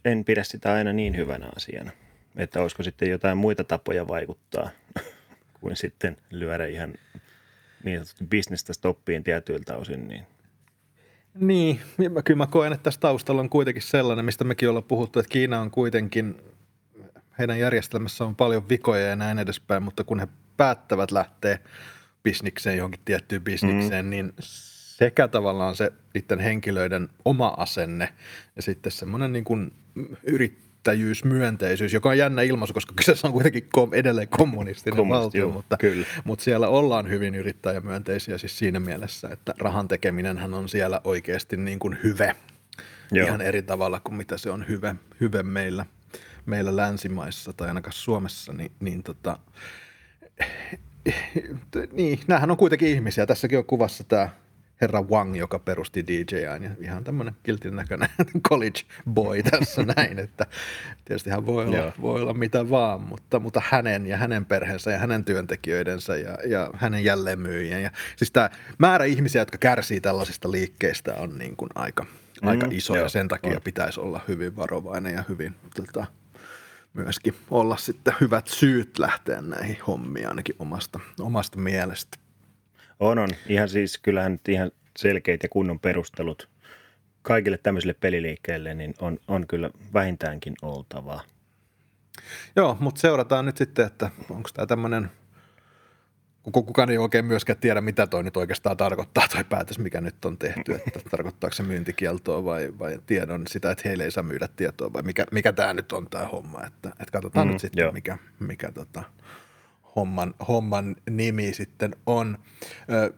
[0.06, 1.92] en, pidä sitä aina niin hyvänä asiana.
[2.36, 4.70] Että olisiko sitten jotain muita tapoja vaikuttaa
[5.60, 6.94] kuin sitten lyödä ihan
[7.84, 10.08] niin sanotusti bisnestä stoppiin tietyiltä osin.
[10.08, 10.24] Niin.
[11.34, 15.20] Niin, mä- kyllä mä koen, että tässä taustalla on kuitenkin sellainen, mistä mekin ollaan puhuttu,
[15.20, 16.42] että Kiina on kuitenkin,
[17.40, 20.28] heidän järjestelmässä on paljon vikoja ja näin edespäin, mutta kun he
[20.58, 21.60] päättävät lähteä
[22.24, 24.10] bisnikseen, johonkin tiettyyn bisnikseen, mm.
[24.10, 28.14] niin sekä tavallaan se niiden henkilöiden oma asenne
[28.56, 29.74] ja sitten semmoinen niin kuin
[30.80, 35.52] yrittäjyysmyönteisyys, joka on jännä ilmaisu, koska kyseessä on kuitenkin kom- edelleen kommunistinen Kommunisti, valtio, joo,
[35.52, 36.06] mutta, kyllä.
[36.24, 41.80] mutta siellä ollaan hyvin yrittäjämyönteisiä siis siinä mielessä, että rahan tekeminenhän on siellä oikeasti niin
[41.80, 42.26] kuin hyve.
[42.26, 42.36] Joo.
[43.12, 43.28] Joo.
[43.28, 45.86] Ihan eri tavalla kuin mitä se on hyve, hyve meillä,
[46.46, 49.40] meillä länsimaissa tai ainakaan Suomessa, niin, niin tota,
[51.92, 53.26] niin, näähän on kuitenkin ihmisiä.
[53.26, 54.30] Tässäkin on kuvassa tämä
[54.82, 58.10] herra Wang, joka perusti DJin ja ihan tämmöinen kiltin näköinen
[58.50, 60.46] college boy tässä näin, että
[61.06, 65.00] tietysti hän voi olla, voi olla mitä vaan, mutta, mutta hänen ja hänen perheensä ja
[65.00, 71.16] hänen työntekijöidensä ja, ja hänen jälleenmyyjien ja siis tämä määrä ihmisiä, jotka kärsii tällaisista liikkeistä
[71.16, 72.04] on niin kuin aika,
[72.42, 73.62] mm, aika iso joo, ja sen takia on.
[73.64, 76.06] pitäisi olla hyvin varovainen ja hyvin tota,
[76.94, 82.29] myöskin olla sitten hyvät syyt lähteä näihin hommiin ainakin omasta, omasta mielestä.
[83.00, 83.30] On, on.
[83.48, 86.50] Ihan siis kyllähän nyt ihan selkeät ja kunnon perustelut
[87.22, 91.22] kaikille tämmöisille peliliikkeille, niin on, on kyllä vähintäänkin oltava.
[92.56, 95.12] Joo, mutta seurataan nyt sitten, että onko tämä tämmöinen,
[96.52, 100.38] kukaan ei oikein myöskään tiedä, mitä toi nyt oikeastaan tarkoittaa, toi päätös, mikä nyt on
[100.38, 104.94] tehty, että tarkoittaako se myyntikieltoa vai, vai tiedon sitä, että heille ei saa myydä tietoa,
[104.94, 108.18] vai mikä, mikä tämä nyt on tämä homma, että, että katsotaan mm, nyt sitten, mikä,
[108.40, 109.04] mikä tota,
[109.96, 112.38] homman, homman nimi sitten on.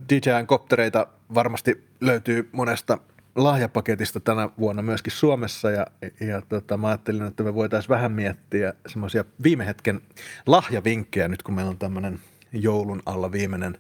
[0.10, 2.98] DJI-koptereita varmasti löytyy monesta
[3.36, 5.88] lahjapaketista tänä vuonna myöskin Suomessa ja,
[6.20, 10.02] ja tota, mä ajattelin, että me voitaisiin vähän miettiä semmoisia viime hetken
[10.46, 12.20] lahjavinkkejä nyt kun meillä on tämmöinen
[12.54, 13.78] joulun alla viimeinen,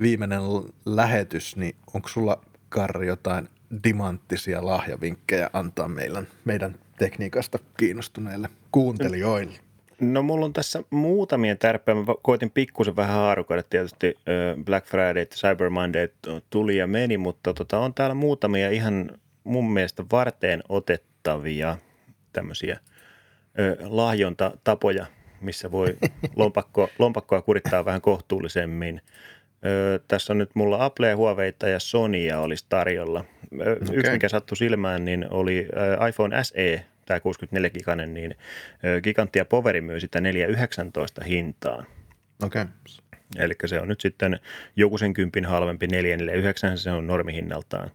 [0.00, 0.40] viimeinen
[0.86, 3.48] lähetys, niin onko sulla Karri jotain
[3.84, 9.58] dimanttisia lahjavinkkejä antaa meidän, meidän tekniikasta kiinnostuneille kuuntelijoille?
[10.02, 11.94] No mulla on tässä muutamia tärppejä.
[11.94, 13.62] Mä koitin pikkusen vähän haarukoida.
[13.62, 14.18] Tietysti
[14.64, 16.08] Black Friday, Cyber Monday
[16.50, 19.10] tuli ja meni, mutta tota, on täällä muutamia ihan
[19.44, 21.76] mun mielestä varteen otettavia
[22.32, 22.78] tämmöisiä
[23.80, 25.06] lahjontatapoja,
[25.40, 25.96] missä voi
[26.36, 29.00] lompakkoa, lompakkoa kurittaa vähän kohtuullisemmin.
[29.66, 33.24] Ö, tässä on nyt mulla Apple, Huaweita ja Sonya olisi tarjolla.
[33.60, 33.96] Ö, okay.
[33.96, 35.68] Yksi, mikä sattui silmään, niin oli
[36.08, 38.34] iPhone SE tämä 64-giganen, niin
[39.02, 41.86] Gigantti ja Poveri myy sitä 419 hintaan.
[42.42, 42.62] Okei.
[42.62, 42.74] Okay.
[43.36, 44.40] Eli se on nyt sitten
[44.76, 47.90] joku sen kympin halvempi 449, se on normihinnaltaan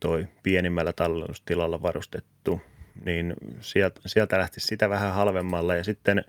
[0.00, 2.60] toi pienimmällä tallennustilalla varustettu,
[3.04, 5.74] niin sieltä, sieltä lähti sitä vähän halvemmalla.
[5.74, 6.24] Ja sitten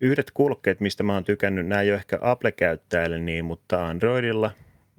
[0.00, 4.50] yhdet kulkeet, mistä mä oon tykännyt, nämä ei ole ehkä Apple-käyttäjille niin, mutta Androidilla,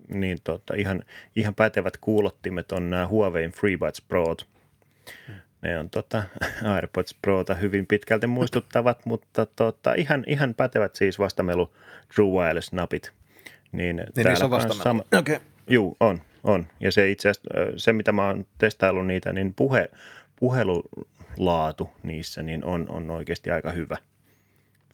[0.08, 1.04] niin tota, ihan,
[1.36, 4.36] ihan pätevät kuulottimet on nämä Huawei FreeBuds Pro.
[5.62, 6.24] Ne on tota,
[6.74, 11.74] AirPods Prota hyvin pitkälti muistuttavat, mutta tota, ihan, ihan pätevät siis vastamelu
[12.16, 13.12] True Wireless-napit.
[13.72, 14.84] Niin, niin niissä on vastamelu.
[14.84, 15.04] Sama...
[15.20, 15.40] Okay.
[15.70, 16.68] Juu, on, on.
[16.80, 19.90] Ja se itse asiassa, se mitä mä oon testaillut niitä, niin puhe,
[20.36, 23.98] puhelulaatu niissä niin on, on oikeasti aika hyvä.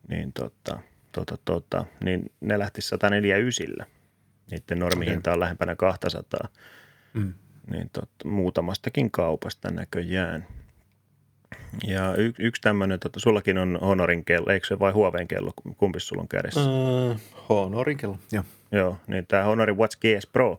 [0.07, 0.79] Niin, tota,
[1.11, 3.67] tota, tota, niin ne lähti 149.
[4.51, 5.33] Niiden normihinta okay.
[5.33, 6.47] on lähempänä 200.
[7.13, 7.33] Mm
[7.71, 10.47] niin tot, muutamastakin kaupasta näköjään.
[11.87, 15.99] Ja y, yksi tämmöinen, tota, sullakin on Honorin kello, eikö se vai Huaweiin kello, kumpi
[15.99, 16.61] sulla on kädessä?
[16.61, 18.43] Uh, Honorin kello, joo.
[18.71, 20.57] Joo, niin tämä Honorin Watch GS Pro,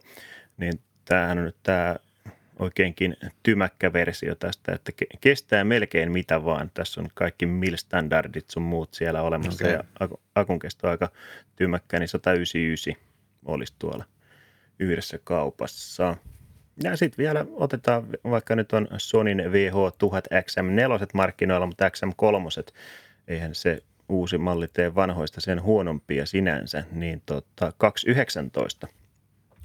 [0.56, 1.96] niin tämähän on nyt tämä
[2.58, 6.70] oikeinkin tymäkkä versio tästä, että kestää melkein mitä vaan.
[6.74, 9.78] Tässä on kaikki mil-standardit sun muut siellä olemassa okay.
[10.00, 11.10] ja akun kesto aika
[11.56, 12.94] tymäkkä, niin 199
[13.44, 14.04] olisi tuolla
[14.78, 16.16] yhdessä kaupassa.
[16.82, 22.74] Ja sitten vielä otetaan, vaikka nyt on Sonin VH1000 XM4 markkinoilla, mutta XM3,
[23.28, 28.88] eihän se uusi malli tee vanhoista sen huonompia sinänsä, niin tota, 219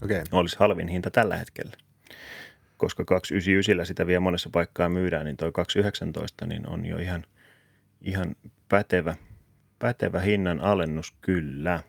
[0.03, 0.23] okay.
[0.31, 1.73] olisi halvin hinta tällä hetkellä.
[2.77, 7.25] Koska 299 sitä vielä monessa paikkaa myydään, niin tuo 219 niin on jo ihan,
[8.01, 8.35] ihan
[8.69, 9.15] pätevä,
[9.79, 11.83] pätevä hinnan alennus kyllä.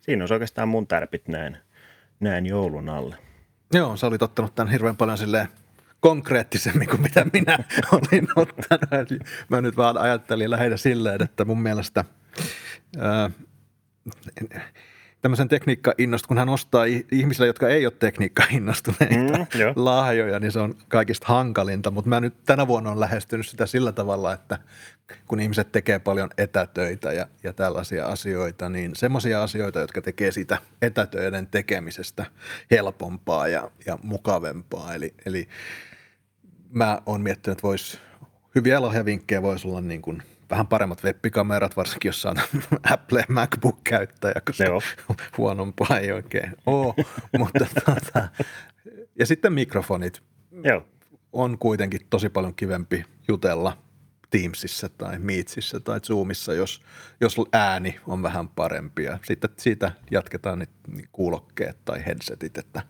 [0.00, 1.56] Siinä on oikeastaan mun tärpit näin,
[2.20, 3.29] näin joulun alle.
[3.74, 5.48] Joo, sä olit ottanut tämän hirveän paljon silleen
[6.00, 7.58] konkreettisemmin kuin mitä minä
[7.92, 9.24] olin ottanut.
[9.48, 12.04] Mä nyt vaan ajattelin lähinnä silleen, että mun mielestä
[12.98, 13.30] ää,
[15.22, 19.46] tämmöisen tekniikka innostu, kun hän ostaa ihmisille, jotka ei ole tekniikka innostuneita mm,
[19.84, 21.90] lahjoja, niin se on kaikista hankalinta.
[21.90, 24.58] Mutta mä nyt tänä vuonna on lähestynyt sitä sillä tavalla, että
[25.26, 30.58] kun ihmiset tekee paljon etätöitä ja, ja tällaisia asioita, niin semmoisia asioita, jotka tekee sitä
[30.82, 32.26] etätöiden tekemisestä
[32.70, 34.94] helpompaa ja, ja mukavempaa.
[34.94, 35.48] Eli, eli
[36.70, 38.00] mä oon miettinyt, että vois,
[38.54, 42.36] hyviä lahjavinkkejä voisi olla niin kuin vähän paremmat webbikamerat, varsinkin jos on
[42.92, 44.82] Apple MacBook-käyttäjä, koska Joo.
[45.38, 46.94] huonompaa ei oikein ole.
[47.38, 48.28] Mutta tuota,
[49.18, 50.22] ja sitten mikrofonit.
[50.64, 50.86] Joo.
[51.32, 53.76] On kuitenkin tosi paljon kivempi jutella
[54.30, 56.82] Teamsissa tai Meetsissä tai Zoomissa, jos,
[57.20, 59.04] jos ääni on vähän parempi.
[59.04, 62.82] Ja sitten siitä jatketaan niin, niin kuulokkeet tai headsetit, että,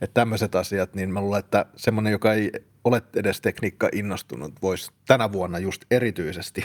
[0.00, 2.52] että tämmöiset asiat, niin mä luulen, että semmoinen, joka ei
[2.84, 6.64] ole edes tekniikka innostunut, voisi tänä vuonna just erityisesti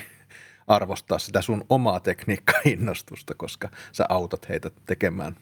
[0.69, 5.35] arvostaa sitä sun omaa tekniikka-innostusta, koska sä autat heitä tekemään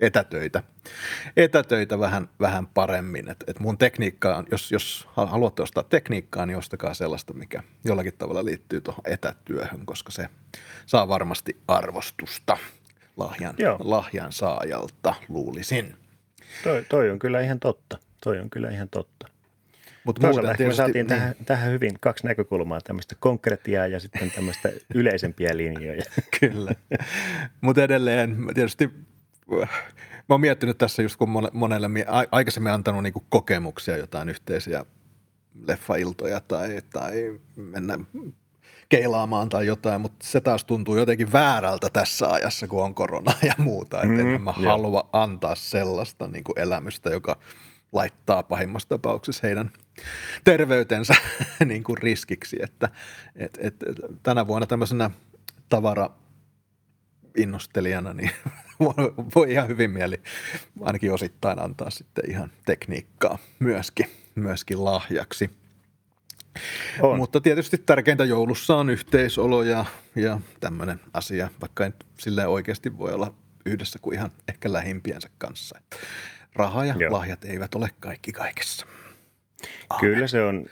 [0.00, 0.62] etätöitä,
[1.36, 3.28] etätöitä vähän, vähän paremmin.
[3.28, 8.14] Et, et mun tekniikka on, jos, jos haluatte ostaa tekniikkaa, niin ostakaa sellaista, mikä jollakin
[8.18, 10.28] tavalla liittyy tuohon etätyöhön, koska se
[10.86, 12.56] saa varmasti arvostusta
[13.16, 15.96] lahjan, lahjan saajalta, luulisin.
[16.64, 17.98] Toi, toi on kyllä ihan totta.
[18.24, 19.35] Toi on kyllä ihan totta.
[20.06, 21.06] Mutta muuten tietysti, me saatiin niin.
[21.06, 26.02] tähän, tähän hyvin kaksi näkökulmaa, tämmöistä konkretiaa ja sitten tämmöistä yleisempiä linjoja.
[26.40, 26.72] Kyllä.
[27.60, 28.90] Mutta edelleen tietysti
[30.28, 31.88] mä oon miettinyt tässä just kun monelle
[32.30, 34.84] aikaisemmin antanut niinku kokemuksia, jotain yhteisiä
[35.68, 37.98] leffailtoja tai, tai mennä
[38.88, 43.54] keilaamaan tai jotain, mutta se taas tuntuu jotenkin väärältä tässä ajassa, kun on korona ja
[43.58, 43.96] muuta.
[43.96, 44.70] Että mm, en mä jo.
[44.70, 47.36] halua antaa sellaista niin kuin elämystä, joka
[47.92, 49.70] laittaa pahimmassa tapauksessa heidän
[50.44, 51.14] terveytensä
[51.64, 52.56] niin kuin riskiksi.
[52.62, 52.88] Että,
[53.36, 53.74] et, et,
[54.22, 55.10] tänä vuonna tämmöisenä
[55.68, 56.10] tavara
[57.36, 58.30] innostelijana, niin
[59.34, 60.20] voi ihan hyvin mieli
[60.80, 65.50] ainakin osittain antaa sitten ihan tekniikkaa myöskin, myöskin lahjaksi.
[67.00, 67.16] On.
[67.16, 69.84] Mutta tietysti tärkeintä joulussa on yhteisolo ja,
[70.16, 73.34] ja tämmöinen asia, vaikka ei sillä oikeasti voi olla
[73.66, 75.80] yhdessä kuin ihan ehkä lähimpiensä kanssa.
[76.54, 77.12] Raha ja Joo.
[77.12, 78.86] lahjat eivät ole kaikki kaikessa.
[79.88, 80.00] Amen.
[80.00, 80.66] Kyllä se on.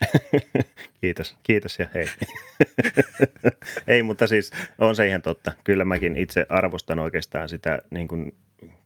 [1.00, 2.06] kiitos, kiitos ja hei.
[3.86, 5.52] Ei, mutta siis on se ihan totta.
[5.64, 8.34] Kyllä mäkin itse arvostan oikeastaan sitä niin kuin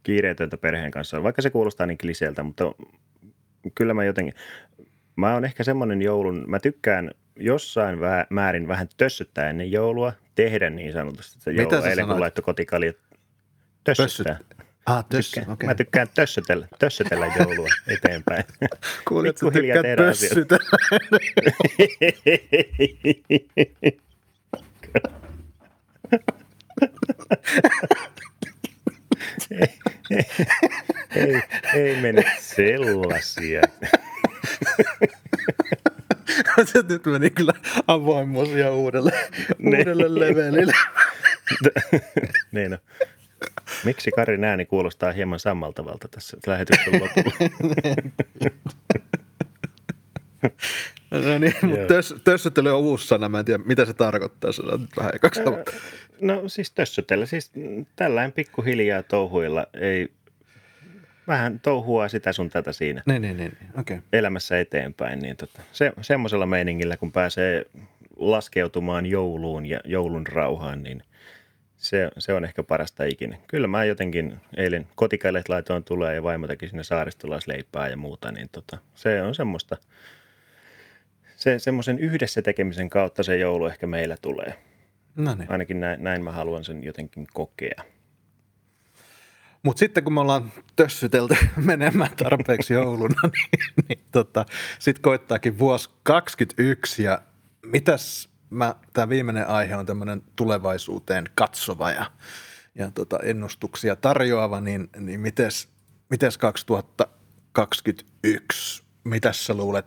[0.03, 2.75] kiireetöntä perheen kanssa, vaikka se kuulostaa niin kliseeltä, mutta
[3.75, 4.35] kyllä mä jotenkin,
[5.17, 10.71] mä oon ehkä semmoinen joulun, mä tykkään jossain vä- määrin vähän tössöttää ennen joulua, tehdä
[10.71, 11.89] niin sanotusti sitä joulua.
[11.89, 12.93] Eilen kun laittoi kotikalja,
[13.85, 14.39] tössöttää.
[14.87, 15.67] Ah, tössö, tykkään, okay.
[15.67, 18.45] Mä tykkään tössötellä, tössötellä joulua eteenpäin.
[19.09, 20.79] Kuulit, että tykkäät tössytellä.
[29.51, 29.81] ei,
[30.11, 30.25] ei,
[31.17, 31.43] ei,
[31.75, 33.61] ei mene sellaisia.
[36.65, 37.53] Se nyt meni kyllä
[37.87, 39.13] avoimmosia uudelle,
[39.59, 39.79] ne.
[39.79, 40.73] uudelle levelille.
[42.53, 42.79] niin no.
[43.85, 47.37] Miksi Karin ääni kuulostaa hieman sammaltavalta tässä lähetyksen lopulla?
[51.11, 53.29] no niin, mutta tös, tössöttely on uusi sana.
[53.29, 54.53] Mä en tiedä, mitä se tarkoittaa.
[54.53, 55.41] Se on vähän ekaksi.
[56.21, 57.27] No siis tössöttely.
[57.27, 57.53] Siis
[57.97, 60.09] tällainen pikkuhiljaa touhuilla ei
[61.27, 63.57] vähän touhua sitä sun tätä siinä niin, niin, niin.
[63.79, 63.99] Okay.
[64.13, 65.19] elämässä eteenpäin.
[65.19, 67.67] Niin tota, se, semmoisella meiningillä, kun pääsee
[68.17, 71.03] laskeutumaan jouluun ja joulun rauhaan, niin
[71.85, 73.37] se, se on ehkä parasta ikinä.
[73.49, 78.49] Kyllä mä jotenkin eilen kotikailet laitoin tulee ja vaimo teki sinne saaristolaisleipää ja muuta, niin
[78.53, 79.77] tota, se on semmoista,
[81.37, 84.55] se, semmoisen yhdessä tekemisen kautta se joulu ehkä meillä tulee.
[85.17, 85.51] No niin.
[85.51, 87.85] Ainakin näin, näin mä haluan sen jotenkin kokea.
[89.63, 94.45] Mutta sitten kun me ollaan tössytelty menemään tarpeeksi jouluna, niin, niin tota,
[94.79, 97.23] sitten koittaakin vuosi 2021 ja
[97.63, 102.11] mitäs mä, tämä viimeinen aihe on tämmöinen tulevaisuuteen katsova ja,
[102.75, 105.69] ja tota, ennustuksia tarjoava, niin, niin mites,
[106.11, 109.87] mites 2021, mitäs sä luulet,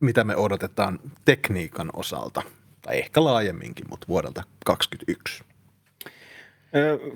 [0.00, 2.42] mitä me odotetaan tekniikan osalta,
[2.82, 5.44] tai ehkä laajemminkin, mutta vuodelta 2021?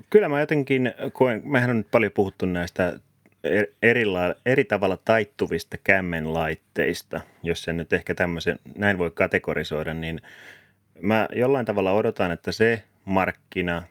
[0.09, 2.99] Kyllä mä jotenkin koen, mehän on nyt paljon puhuttu näistä
[3.81, 4.03] eri,
[4.45, 10.21] eri tavalla taittuvista kämmenlaitteista, jos sen nyt ehkä tämmöisen, näin voi kategorisoida, niin
[11.01, 13.83] mä jollain tavalla odotan, että se markkina,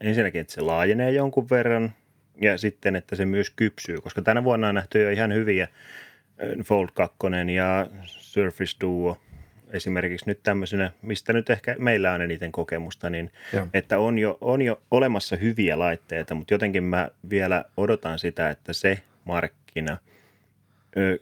[0.00, 1.92] ensinnäkin, että se laajenee jonkun verran
[2.40, 5.68] ja sitten, että se myös kypsyy, koska tänä vuonna on nähty jo ihan hyviä
[6.64, 7.16] Fold 2
[7.54, 9.18] ja Surface Duo–
[9.72, 13.66] esimerkiksi nyt tämmöisenä, mistä nyt ehkä meillä on eniten kokemusta, niin Joo.
[13.74, 18.72] että on jo, on jo olemassa hyviä laitteita, mutta jotenkin mä vielä odotan sitä, että
[18.72, 19.98] se markkina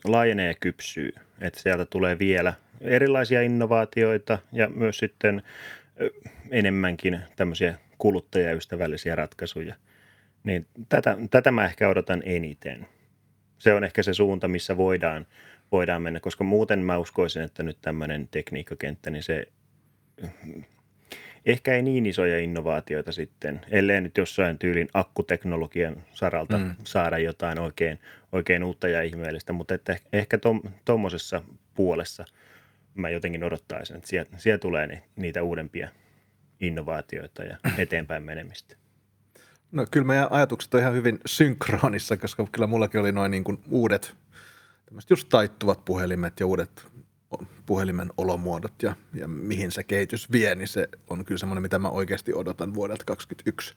[0.04, 5.42] laajenee ja kypsyy, että sieltä tulee vielä erilaisia innovaatioita ja myös sitten
[6.50, 9.74] enemmänkin tämmöisiä kuluttajaystävällisiä ratkaisuja.
[10.44, 12.86] Niin tätä, tätä mä ehkä odotan eniten.
[13.58, 15.26] Se on ehkä se suunta, missä voidaan
[15.72, 19.48] voidaan mennä, koska muuten mä uskoisin, että nyt tämmöinen tekniikkakenttä, niin se
[21.46, 26.74] ehkä ei niin isoja innovaatioita sitten, ellei nyt jossain tyylin akkuteknologian saralta mm.
[26.84, 27.98] saada jotain oikein,
[28.32, 30.38] oikein uutta ja ihmeellistä, mutta että ehkä
[30.84, 31.42] tuommoisessa
[31.74, 32.24] puolessa
[32.94, 35.88] mä jotenkin odottaisin, että sieltä, sieltä tulee ni, niitä uudempia
[36.60, 38.76] innovaatioita ja eteenpäin menemistä.
[39.72, 44.14] No kyllä meidän ajatukset on ihan hyvin synkronissa, koska kyllä mullakin oli noin niin uudet–
[45.10, 46.86] just taittuvat puhelimet ja uudet
[47.66, 51.88] puhelimen olomuodot ja, ja mihin se kehitys vie, niin se on kyllä semmoinen, mitä mä
[51.88, 53.74] oikeasti odotan vuodelta 2021.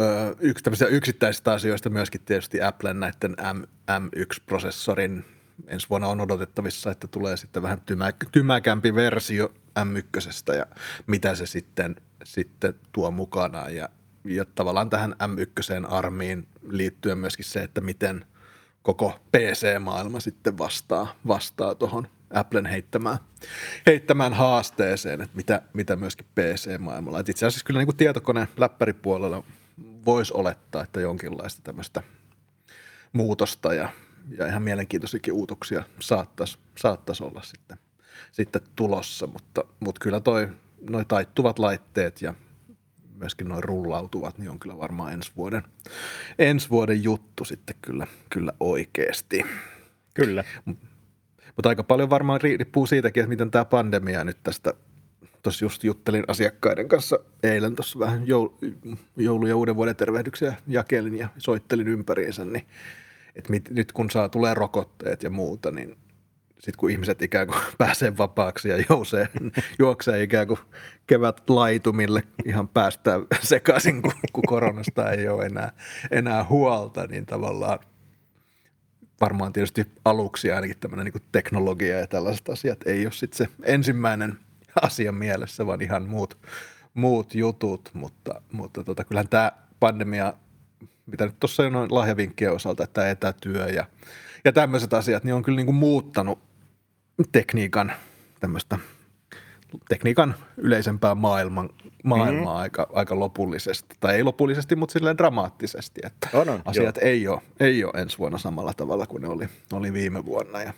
[0.00, 5.24] Öö, yksi yksittäisistä asioista myöskin tietysti Applen näiden M, M1-prosessorin
[5.66, 9.48] ensi vuonna on odotettavissa, että tulee sitten vähän tymä, tymäkämpi versio
[9.78, 10.66] M1 ja
[11.06, 13.88] mitä se sitten, sitten tuo mukanaan ja,
[14.24, 18.26] ja tavallaan tähän M1-armiin liittyen myöskin se, että miten
[18.82, 23.18] koko PC-maailma sitten vastaa, vastaa tuohon Applen heittämään,
[23.86, 27.20] heittämään haasteeseen, että mitä, mitä myöskin PC-maailmalla.
[27.20, 29.44] Et itse asiassa kyllä niin kuin tietokone läppäripuolella
[30.06, 32.02] voisi olettaa, että jonkinlaista tämmöistä
[33.12, 33.88] muutosta ja,
[34.38, 37.78] ja ihan mielenkiintoisiakin uutoksia saattaisi saattais olla sitten,
[38.32, 40.48] sitten tulossa, mutta, mutta kyllä toi,
[40.90, 42.34] noi taittuvat laitteet ja
[43.14, 45.62] myöskin noin rullautuvat, niin on kyllä varmaan ensi vuoden,
[46.38, 49.44] ensi vuoden juttu sitten kyllä, kyllä oikeasti.
[50.14, 50.44] Kyllä.
[51.56, 54.74] Mutta aika paljon varmaan riippuu siitäkin, että miten tämä pandemia nyt tästä,
[55.42, 58.26] tuossa just juttelin asiakkaiden kanssa eilen tuossa vähän
[59.16, 62.66] joulu- ja uuden vuoden tervehdyksiä jakelin ja soittelin ympäriinsä, niin
[63.36, 65.96] että mit, nyt kun saa tulee rokotteet ja muuta, niin
[66.54, 69.28] sitten kun ihmiset ikään kuin pääsee vapaaksi ja jousee,
[69.78, 70.60] juoksee ikään kuin
[71.06, 75.72] kevät laitumille ihan päästään sekaisin, kun, kun koronasta ei ole enää,
[76.10, 77.78] enää huolta, niin tavallaan
[79.20, 84.38] varmaan tietysti aluksi ainakin tämmöinen niin teknologia ja tällaiset asiat ei ole sitten se ensimmäinen
[84.82, 86.38] asia mielessä, vaan ihan muut,
[86.94, 90.34] muut jutut, mutta, mutta tota, kyllähän tämä pandemia,
[91.06, 93.86] mitä nyt tuossa noin lahjavinkkien osalta, että etätyö ja,
[94.44, 96.38] ja tämmöiset asiat, niin on kyllä niin kuin muuttanut
[97.32, 97.92] tekniikan
[98.40, 98.78] tämmöistä
[99.88, 101.70] tekniikan yleisempää maailman,
[102.04, 102.56] maailmaa mm-hmm.
[102.56, 103.96] aika, aika lopullisesti.
[104.00, 108.18] Tai ei lopullisesti, mutta silleen dramaattisesti, että on, on, asiat ei ole, ei ole ensi
[108.18, 110.62] vuonna samalla tavalla kuin ne oli, oli viime vuonna.
[110.62, 110.72] Ja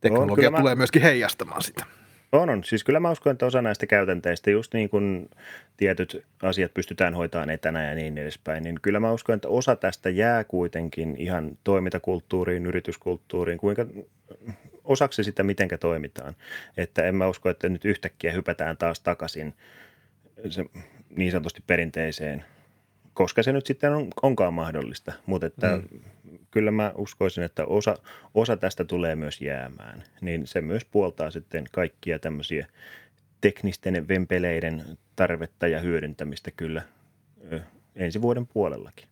[0.00, 0.78] teknologia on, tulee mä...
[0.78, 1.84] myöskin heijastamaan sitä.
[2.32, 2.64] On, on.
[2.64, 5.30] Siis kyllä mä uskon, että osa näistä käytänteistä, just niin kuin
[5.76, 10.10] tietyt asiat pystytään hoitamaan etänä ja niin edespäin, niin kyllä mä uskon, että osa tästä
[10.10, 13.86] jää kuitenkin ihan toimintakulttuuriin, yrityskulttuuriin, kuinka
[14.84, 16.36] osaksi sitä, miten toimitaan.
[16.76, 19.54] Että en mä usko, että nyt yhtäkkiä hypätään taas takaisin
[20.50, 20.64] se
[21.10, 22.44] niin sanotusti perinteiseen,
[23.18, 25.12] koska se nyt sitten on, onkaan mahdollista.
[25.26, 26.00] Mutta että mm.
[26.50, 27.96] kyllä mä uskoisin, että osa,
[28.34, 30.04] osa tästä tulee myös jäämään.
[30.20, 32.66] Niin se myös puoltaa sitten kaikkia tämmöisiä
[33.40, 34.84] teknisten vempeleiden
[35.16, 36.82] tarvetta ja hyödyntämistä kyllä
[37.96, 39.08] ensi vuoden puolellakin.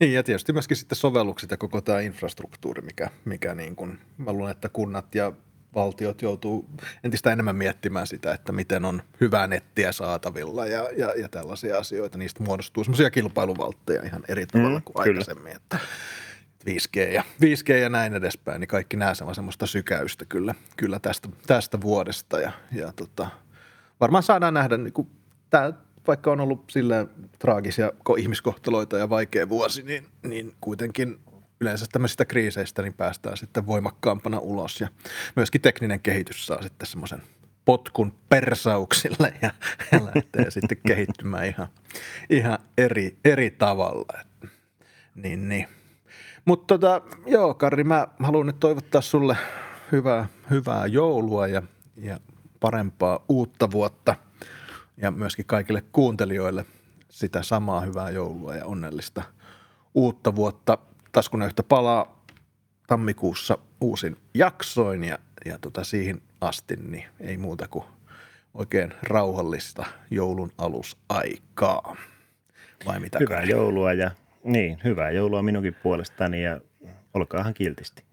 [0.00, 4.32] Niin ja tietysti myöskin sitten sovellukset ja koko tämä infrastruktuuri, mikä, mikä niin kuin, mä
[4.32, 5.32] luulen, että kunnat ja
[5.74, 6.68] valtiot joutuu
[7.04, 12.18] entistä enemmän miettimään sitä, että miten on hyvää nettiä saatavilla ja, ja, ja tällaisia asioita.
[12.18, 15.18] Niistä muodostuu semmoisia kilpailuvaltteja ihan eri tavalla mm, kuin kyllä.
[15.18, 15.56] aikaisemmin.
[15.56, 15.78] Että
[16.70, 21.28] 5G ja, 5G ja näin edespäin, niin kaikki nämä on semmoista sykäystä kyllä, kyllä tästä,
[21.46, 22.40] tästä vuodesta.
[22.40, 23.30] Ja, ja tota,
[24.00, 25.10] varmaan saadaan nähdä, niin kuin,
[25.50, 25.72] tämä
[26.06, 27.06] vaikka on ollut sillä
[27.38, 31.20] traagisia ihmiskohtaloita ja vaikea vuosi, niin, niin kuitenkin
[31.60, 34.88] yleensä tämmöisistä kriiseistä niin päästään sitten voimakkaampana ulos ja
[35.36, 37.22] myöskin tekninen kehitys saa sitten semmoisen
[37.64, 39.50] potkun persauksille ja,
[39.92, 41.68] ja lähtee sitten kehittymään ihan,
[42.30, 44.18] ihan eri, eri tavalla.
[45.14, 45.68] Niin, niin.
[46.44, 49.36] Mutta tota, joo, Karri, mä haluan nyt toivottaa sulle
[49.92, 51.62] hyvää, hyvää joulua ja,
[51.96, 52.20] ja
[52.60, 54.16] parempaa uutta vuotta–
[55.02, 56.66] ja myöskin kaikille kuuntelijoille
[57.08, 59.22] sitä samaa hyvää joulua ja onnellista
[59.94, 60.78] uutta vuotta.
[61.12, 62.24] Taskunöyhtä palaa
[62.86, 67.84] tammikuussa uusin jaksoin ja, ja tota siihen asti niin ei muuta kuin
[68.54, 71.96] oikein rauhallista joulun alusaikaa.
[72.86, 74.10] Vai mitä Hyvää joulua ja
[74.44, 76.60] niin, hyvää joulua minunkin puolestani ja
[77.14, 78.09] olkaahan kiltisti.